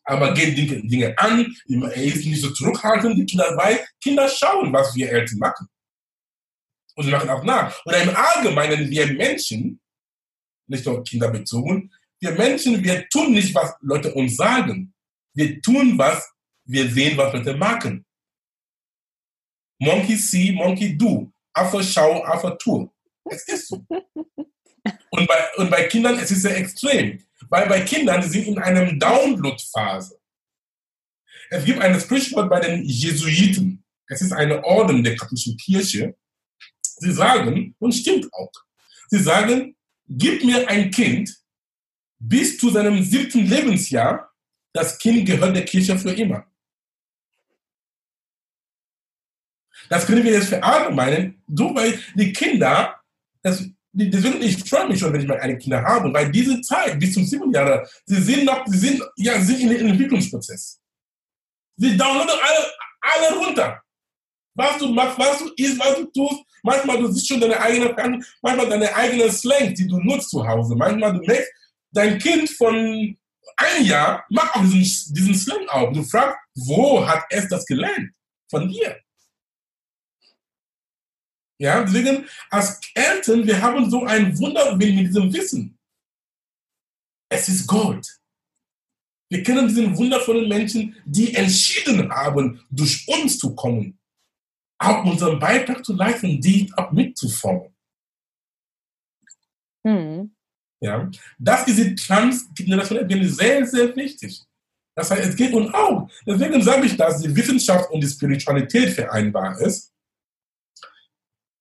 aber 0.06 0.34
geht 0.34 0.58
Dinge, 0.58 0.82
Dinge 0.86 1.18
an, 1.18 1.56
er 1.70 2.04
ist 2.04 2.26
nicht 2.26 2.42
so 2.42 2.50
zurückhaltend, 2.50 3.18
die 3.18 3.26
Kinder 3.26 3.56
weiß, 3.56 3.80
Kinder 4.02 4.28
schauen, 4.28 4.74
was 4.74 4.94
wir 4.96 5.10
Eltern 5.10 5.40
machen 5.40 5.68
und 6.96 7.10
machen 7.10 7.30
auch 7.30 7.44
nach. 7.44 7.86
Oder 7.86 8.04
im 8.04 8.16
Allgemeinen, 8.16 8.90
wir 8.90 9.08
Menschen, 9.14 9.80
nicht 10.68 10.86
nur 10.86 11.04
kinderbezogen, 11.04 11.92
wir 12.20 12.32
Menschen, 12.32 12.84
wir 12.84 13.08
tun 13.10 13.34
nicht, 13.34 13.54
was 13.54 13.76
Leute 13.82 14.14
uns 14.14 14.38
sagen. 14.38 14.94
Wir 15.34 15.62
tun, 15.62 15.98
was 15.98 16.32
wir 16.66 16.90
sehen, 16.90 17.18
was 17.18 17.34
Leute 17.34 17.56
machen. 17.56 18.06
Monkey 19.80 20.16
see, 20.16 20.52
monkey 20.54 20.98
do. 20.98 21.32
Affe 21.54 21.84
schau, 21.84 22.24
Affe 22.24 22.58
tu. 22.58 22.90
Es 23.30 23.48
ist 23.48 23.68
so. 23.68 23.86
Und 25.12 25.28
bei, 25.28 25.48
und 25.58 25.70
bei 25.70 25.84
Kindern 25.88 26.18
es 26.20 26.32
ist 26.32 26.42
sehr 26.42 26.58
extrem. 26.58 27.24
Weil 27.50 27.70
bei 27.70 27.82
Kindern 27.82 28.22
die 28.22 28.28
sind 28.28 28.48
in 28.48 28.58
einer 28.58 28.92
Download-Phase. 28.92 30.20
Es 31.50 31.64
gibt 31.64 31.80
ein 31.80 32.00
Sprichwort 32.00 32.50
bei 32.50 32.60
den 32.60 32.84
Jesuiten. 32.84 33.84
Es 34.08 34.22
ist 34.22 34.34
eine 34.34 34.64
Orden 34.64 35.04
der 35.04 35.16
katholischen 35.16 35.56
Kirche. 35.56 36.18
Sie 37.00 37.12
sagen, 37.12 37.76
und 37.80 37.94
stimmt 37.94 38.32
auch, 38.34 38.52
sie 39.10 39.20
sagen, 39.20 39.76
gib 40.08 40.44
mir 40.44 40.68
ein 40.68 40.92
Kind 40.92 41.36
bis 42.20 42.58
zu 42.58 42.70
seinem 42.70 43.04
siebten 43.04 43.46
Lebensjahr, 43.46 44.32
das 44.74 44.98
Kind 44.98 45.26
gehört 45.26 45.56
der 45.56 45.66
Kirche 45.66 45.98
für 45.98 46.12
immer. 46.12 46.46
Das 49.90 50.06
können 50.06 50.24
wir 50.24 50.32
jetzt 50.32 50.50
verallgemeinern, 50.50 51.42
so 51.48 51.76
weil 51.76 52.00
die 52.16 52.32
Kinder, 52.32 53.00
das, 53.42 53.64
deswegen 53.92 54.42
ich 54.42 54.58
freue 54.70 54.88
mich 54.88 55.00
schon, 55.00 55.12
wenn 55.12 55.22
ich 55.22 55.28
mal 55.28 55.40
eine 55.40 55.58
Kinder 55.58 55.84
habe, 55.84 56.14
weil 56.14 56.32
diese 56.32 56.62
Zeit 56.62 57.00
bis 57.00 57.14
zum 57.14 57.26
siebten 57.26 57.52
Jahr, 57.52 57.88
sie 58.06 58.22
sind 58.22 58.46
noch, 58.46 58.66
sie 58.66 58.78
sind, 58.78 59.04
ja, 59.18 59.40
sind 59.42 59.60
in 59.60 59.70
den 59.70 59.90
Entwicklungsprozess. 59.90 60.80
Sie 61.76 61.98
downloaden 61.98 62.30
alle, 62.42 62.72
alle 63.02 63.38
runter. 63.38 63.84
Was 64.56 64.78
du 64.78 64.88
machst, 64.90 65.18
was 65.18 65.40
du 65.40 65.52
isst, 65.58 65.80
was 65.80 65.96
du 65.96 66.06
tust. 66.06 66.44
Manchmal 66.62 66.98
du 66.98 67.12
siehst 67.12 67.28
schon 67.28 67.42
deine 67.42 67.60
eigene 67.60 67.94
manchmal 68.42 68.70
deine 68.70 68.96
eigene 68.96 69.32
Slang, 69.32 69.74
die 69.74 69.88
du 69.88 70.00
nutzt 70.00 70.30
zu 70.30 70.48
Hause. 70.48 70.76
Manchmal 70.76 71.14
du 71.14 71.20
merkst, 71.26 71.52
dein 71.92 72.18
Kind 72.20 72.50
von 72.50 73.18
einem 73.58 73.86
Jahr 73.86 74.26
macht 74.30 74.56
auch 74.56 74.62
diesen, 74.62 75.14
diesen 75.14 75.36
Slang 75.36 75.68
auf. 75.70 75.92
Du 75.92 76.04
fragst, 76.04 76.38
wo 76.56 77.06
hat 77.06 77.26
es 77.30 77.48
das 77.50 77.66
gelernt? 77.66 78.12
Von 78.50 78.70
dir. 78.70 79.00
Ja, 81.60 81.84
deswegen 81.84 82.28
als 82.50 82.80
Eltern, 82.94 83.46
wir 83.46 83.62
haben 83.62 83.90
so 83.90 84.04
ein 84.06 84.38
Wunder 84.38 84.76
mit 84.76 84.90
diesem 84.90 85.34
Wissen. 85.34 85.78
Es 87.30 87.50
ist 87.50 87.66
Gold. 87.68 88.20
Wir 89.30 89.42
kennen 89.42 89.68
diesen 89.68 89.98
wundervollen 89.98 90.48
Menschen, 90.48 90.96
die 91.06 91.34
entschieden 91.34 92.12
haben, 92.12 92.64
durch 92.70 93.08
uns 93.08 93.40
zu 93.40 93.56
kommen 93.56 94.00
auch 94.84 95.06
unseren 95.06 95.40
Beitrag 95.40 95.84
zu 95.86 95.94
leisten, 95.94 96.40
die 96.42 96.72
auch 96.76 96.92
mitzuformen. 96.92 97.74
Mhm. 99.84 100.36
Ja, 100.82 101.10
das 101.40 101.68
ist 101.68 101.80
die 101.80 101.96
transgenerationelle 101.96 103.28
sehr, 103.30 103.66
sehr 103.66 103.96
wichtig. 103.96 104.44
Das 104.96 105.10
heißt, 105.10 105.30
es 105.30 105.36
geht 105.36 105.54
uns 105.54 105.74
auch. 105.74 106.10
Deswegen 106.26 106.62
sage 106.62 106.86
ich, 106.86 106.98
dass 106.98 107.22
die 107.22 107.36
Wissenschaft 107.36 107.90
und 107.90 108.02
die 108.02 108.08
Spiritualität 108.08 108.90
vereinbar 108.90 109.60
ist. 109.62 109.92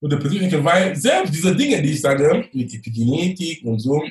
Und 0.00 0.10
der 0.10 0.18
persönliche, 0.18 0.62
weil 0.64 0.96
selbst 0.96 1.32
diese 1.32 1.54
Dinge, 1.54 1.80
die 1.80 1.92
ich 1.92 2.00
sage, 2.00 2.48
mit 2.52 2.74
Epigenetik 2.74 3.64
und 3.64 3.78
so, 3.78 4.02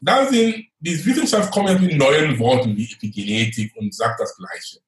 da 0.00 0.26
sind, 0.28 0.64
die 0.78 1.04
Wissenschaft 1.04 1.50
kommt 1.50 1.68
ja 1.68 1.78
mit 1.78 1.96
neuen 1.96 2.38
Worten 2.38 2.76
wie 2.76 2.92
Epigenetik 2.92 3.74
und 3.76 3.92
sagt 3.92 4.20
das 4.20 4.36
Gleiche. 4.36 4.78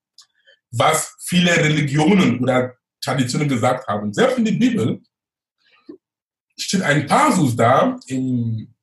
Was 0.71 1.17
viele 1.19 1.57
Religionen 1.57 2.39
oder 2.39 2.78
Traditionen 3.01 3.49
gesagt 3.49 3.87
haben. 3.87 4.13
Selbst 4.13 4.39
in 4.39 4.45
der 4.45 4.53
Bibel 4.53 5.01
steht 6.59 6.83
ein 6.83 7.07
Passus 7.07 7.57
da 7.57 7.97
im, 8.07 8.75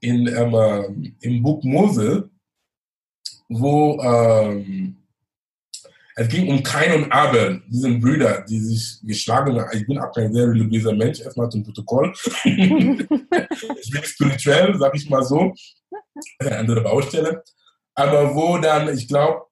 in, 0.00 0.26
ähm, 0.26 1.16
im 1.20 1.42
Buch 1.42 1.62
Mose, 1.64 2.30
wo 3.48 4.00
ähm, 4.00 5.02
es 6.14 6.28
ging 6.28 6.48
um 6.48 6.62
Kain 6.62 6.92
und 7.02 7.10
Abel, 7.10 7.62
diesen 7.68 7.98
Brüder, 8.00 8.44
die 8.46 8.60
sich 8.60 9.00
geschlagen 9.02 9.58
haben. 9.58 9.76
Ich 9.76 9.86
bin 9.86 9.98
auch 9.98 10.12
kein 10.12 10.32
sehr 10.32 10.46
religiöser 10.46 10.92
Mensch, 10.92 11.20
erstmal 11.20 11.48
zum 11.48 11.64
Protokoll. 11.64 12.12
ich 12.44 13.90
bin 13.90 14.04
spirituell, 14.04 14.76
sag 14.78 14.94
ich 14.94 15.08
mal 15.08 15.22
so. 15.22 15.54
Eine 16.38 16.58
andere 16.58 16.82
Baustelle. 16.82 17.42
Aber 17.94 18.34
wo 18.34 18.58
dann, 18.58 18.94
ich 18.94 19.08
glaube, 19.08 19.46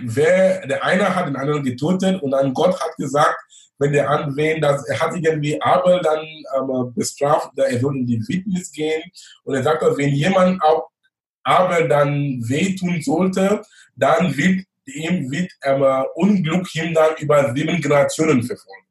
wer, 0.00 0.66
der 0.66 0.84
eine 0.84 1.14
hat 1.14 1.26
den 1.26 1.36
anderen 1.36 1.62
getötet 1.62 2.22
und 2.22 2.30
dann 2.30 2.54
Gott 2.54 2.80
hat 2.80 2.96
gesagt, 2.96 3.36
wenn 3.78 3.92
der 3.92 4.10
andere, 4.10 4.60
dass 4.60 4.86
er 4.88 4.98
hat 5.00 5.14
irgendwie 5.14 5.60
Abel 5.62 6.00
dann 6.02 6.24
ähm, 6.56 6.92
bestraft, 6.94 7.50
er 7.56 7.78
soll 7.78 7.96
in 7.96 8.06
die 8.06 8.20
Witness 8.26 8.72
gehen 8.72 9.02
und 9.44 9.54
er 9.54 9.62
sagt, 9.62 9.82
wenn 9.96 10.10
jemand 10.10 10.62
auch 10.62 10.88
Abel 11.44 11.88
dann 11.88 12.42
wehtun 12.48 13.00
sollte, 13.00 13.62
dann 13.94 14.36
wird 14.36 14.64
ihm 14.86 15.30
wird 15.30 15.50
ähm, 15.62 15.84
Unglück 16.14 16.74
ihm 16.74 16.94
dann 16.94 17.16
über 17.18 17.54
sieben 17.54 17.80
Generationen 17.80 18.42
verfolgen. 18.42 18.86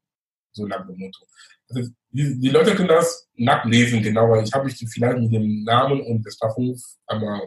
So 0.52 0.66
nach 0.66 0.86
dem 0.86 0.98
Motto. 0.98 1.24
Also, 1.70 1.90
die, 2.10 2.38
die, 2.40 2.48
Leute 2.48 2.74
können 2.74 2.88
das 2.88 3.28
nachlesen, 3.34 4.02
genauer. 4.02 4.42
Ich 4.42 4.52
habe 4.52 4.64
mich 4.64 4.76
vielleicht 4.88 5.18
mit 5.18 5.32
dem 5.32 5.64
Namen 5.64 6.00
und 6.00 6.22
Bestrafung 6.22 6.80
ähm, 7.10 7.40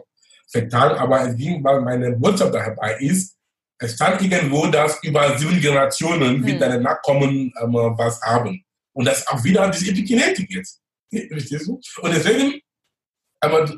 vertan, 0.46 0.92
aber 0.92 1.28
es 1.28 1.36
ging, 1.36 1.64
weil 1.64 1.80
meine 1.80 2.12
Botschaft 2.12 2.54
dabei 2.54 2.96
ist, 3.00 3.36
es 3.82 3.94
stand 3.94 4.22
irgendwo, 4.22 4.66
dass 4.66 5.02
über 5.02 5.36
sieben 5.36 5.60
Generationen 5.60 6.36
hm. 6.36 6.46
wird 6.46 6.62
deine 6.62 6.80
Nachkommen 6.80 7.52
ähm, 7.60 7.72
was 7.72 8.20
haben. 8.22 8.64
Und 8.94 9.06
das 9.06 9.26
auch 9.26 9.42
wieder 9.42 9.68
diese 9.70 9.90
Epigenetik 9.90 10.50
jetzt. 10.50 10.80
Verstehst 11.28 11.66
du? 11.66 11.80
Und 12.00 12.14
deswegen, 12.14 12.60
aber 13.40 13.68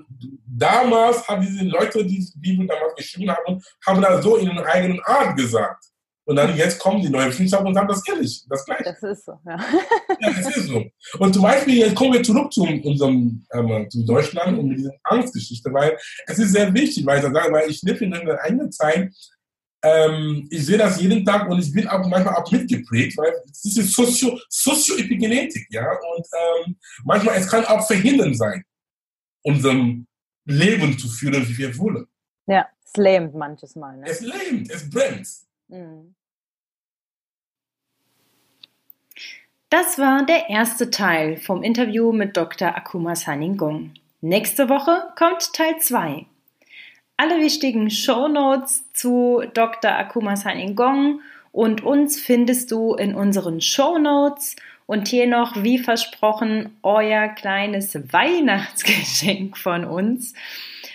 damals 0.47 1.27
haben 1.27 1.43
diese 1.43 1.65
Leute, 1.65 2.05
die 2.05 2.19
die 2.19 2.39
Bibel 2.39 2.67
damals 2.67 2.95
geschrieben 2.97 3.31
haben, 3.31 3.63
haben 3.87 4.03
das 4.03 4.23
so 4.23 4.37
in 4.37 4.51
ihrer 4.51 4.67
eigenen 4.67 5.01
Art 5.05 5.37
gesagt. 5.37 5.85
Und 6.27 6.37
dann 6.37 6.57
jetzt 6.57 6.79
kommen 6.79 7.03
die 7.03 7.11
neuen 7.11 7.29
Wissenschaftler 7.29 7.69
und 7.69 7.75
sagen 7.75 7.89
das 7.89 8.09
ehrlich, 8.09 8.45
das 8.49 8.65
gleiche. 8.65 8.85
Das 8.85 9.03
ist 9.03 9.27
so, 9.27 9.33
ja. 9.47 9.57
ja, 10.21 10.31
das 10.33 10.57
ist 10.57 10.69
so. 10.69 10.83
Und 11.19 11.35
zum 11.35 11.43
Beispiel, 11.43 11.79
jetzt 11.79 11.95
kommen 11.95 12.15
wir 12.15 12.23
zurück 12.23 12.51
zu 12.51 12.63
unserem, 12.63 13.45
ähm, 13.53 13.91
zu 13.91 14.05
Deutschland 14.07 14.59
und 14.59 14.69
mit 14.69 14.79
dieser 14.79 14.93
Angstgeschichte, 15.03 15.71
weil 15.73 15.99
es 16.27 16.39
ist 16.39 16.53
sehr 16.53 16.73
wichtig, 16.73 17.05
weil 17.05 17.19
ich, 17.19 17.25
sage, 17.25 17.53
weil 17.53 17.71
ich 17.71 17.83
lebe 17.83 18.05
in 18.07 18.15
einer 18.15 18.41
eigenen 18.41 18.73
Zeit, 18.73 19.13
ähm, 19.85 20.49
ich 20.51 20.65
sehe 20.65 20.79
das 20.79 21.01
jeden 21.01 21.25
Tag 21.25 21.49
und 21.49 21.59
ich 21.61 21.71
bin 21.71 21.87
auch 21.87 22.07
manchmal 22.09 22.35
auch 22.37 22.51
mitgeprägt, 22.51 23.19
weil 23.19 23.35
es 23.51 23.65
ist 23.65 23.93
Sozio, 23.93 24.39
Sozioepigenetik, 24.49 25.67
ja, 25.71 25.87
und 26.17 26.27
ähm, 26.67 26.77
manchmal 27.05 27.37
es 27.37 27.49
kann 27.49 27.65
auch 27.67 27.87
verhindern 27.87 28.35
sein, 28.35 28.65
unserem 29.43 30.07
Leben 30.47 30.99
zu 30.99 31.09
führen, 31.09 31.47
wie 31.47 31.59
wir 31.59 31.79
wollen. 31.79 32.07
Ja, 32.47 32.67
es 32.83 32.97
lähmt 32.97 33.35
manches 33.35 33.77
Mal. 33.77 33.99
Ne? 33.99 34.07
Es 34.07 34.21
lähmt, 34.21 34.71
es 34.71 34.89
brennt. 34.89 35.29
Mhm. 35.69 36.15
Das 39.69 39.99
war 39.99 40.25
der 40.25 40.49
erste 40.49 40.89
Teil 40.91 41.37
vom 41.37 41.63
Interview 41.63 42.13
mit 42.13 42.37
Dr. 42.37 42.77
Akuma 42.77 43.17
Saningong. 43.17 43.93
Nächste 44.21 44.69
Woche 44.69 45.13
kommt 45.17 45.53
Teil 45.53 45.79
2. 45.79 46.27
Alle 47.17 47.41
wichtigen 47.41 47.91
Show 47.91 48.27
Notes 48.27 48.93
zu 48.93 49.45
Dr. 49.55 49.93
Akuma 49.93 50.35
Saningong 50.35 51.21
und 51.53 51.85
uns 51.85 52.21
findest 52.21 52.73
du 52.73 52.95
in 52.95 53.15
unseren 53.15 53.61
Show 53.61 53.99
Notes 53.99 54.57
und 54.87 55.07
hier 55.07 55.29
noch, 55.29 55.63
wie 55.63 55.79
versprochen, 55.79 56.77
euer 56.83 57.29
kleines 57.29 57.95
Weihnachtsgeschenk 58.13 59.57
von 59.57 59.85
uns. 59.85 60.35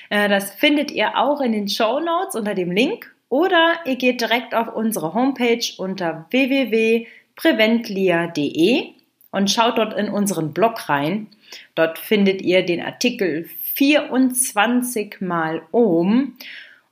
Äh, 0.10 0.28
das 0.28 0.52
findet 0.52 0.92
ihr 0.92 1.18
auch 1.18 1.40
in 1.40 1.54
den 1.54 1.70
Show 1.70 2.02
Notes 2.02 2.36
unter 2.36 2.54
dem 2.54 2.72
Link 2.72 3.16
oder 3.30 3.80
ihr 3.86 3.96
geht 3.96 4.20
direkt 4.20 4.54
auf 4.54 4.76
unsere 4.76 5.14
Homepage 5.14 5.64
unter 5.78 6.26
www.preventlia.de 6.32 8.88
und 9.32 9.50
schaut 9.50 9.78
dort 9.78 9.98
in 9.98 10.10
unseren 10.10 10.52
Blog 10.52 10.90
rein. 10.90 11.28
Dort 11.76 11.98
findet 11.98 12.42
ihr 12.42 12.66
den 12.66 12.82
Artikel 12.82 13.48
24 13.80 15.22
mal 15.22 15.64
Ohm 15.72 16.36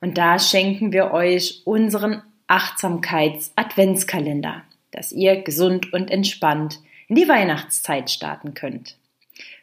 und 0.00 0.16
da 0.16 0.38
schenken 0.38 0.90
wir 0.90 1.12
euch 1.12 1.60
unseren 1.66 2.22
Achtsamkeits-Adventskalender, 2.46 4.62
dass 4.90 5.12
ihr 5.12 5.42
gesund 5.42 5.92
und 5.92 6.10
entspannt 6.10 6.80
in 7.08 7.16
die 7.16 7.28
Weihnachtszeit 7.28 8.10
starten 8.10 8.54
könnt. 8.54 8.96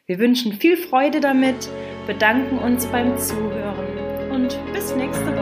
Wir 0.06 0.20
wünschen 0.20 0.54
viel 0.54 0.78
Freude 0.78 1.20
damit, 1.20 1.68
bedanken 2.06 2.60
uns 2.60 2.86
beim 2.86 3.18
Zuhören 3.18 4.30
und 4.30 4.56
bis 4.72 4.96
nächste 4.96 5.26
Woche. 5.26 5.35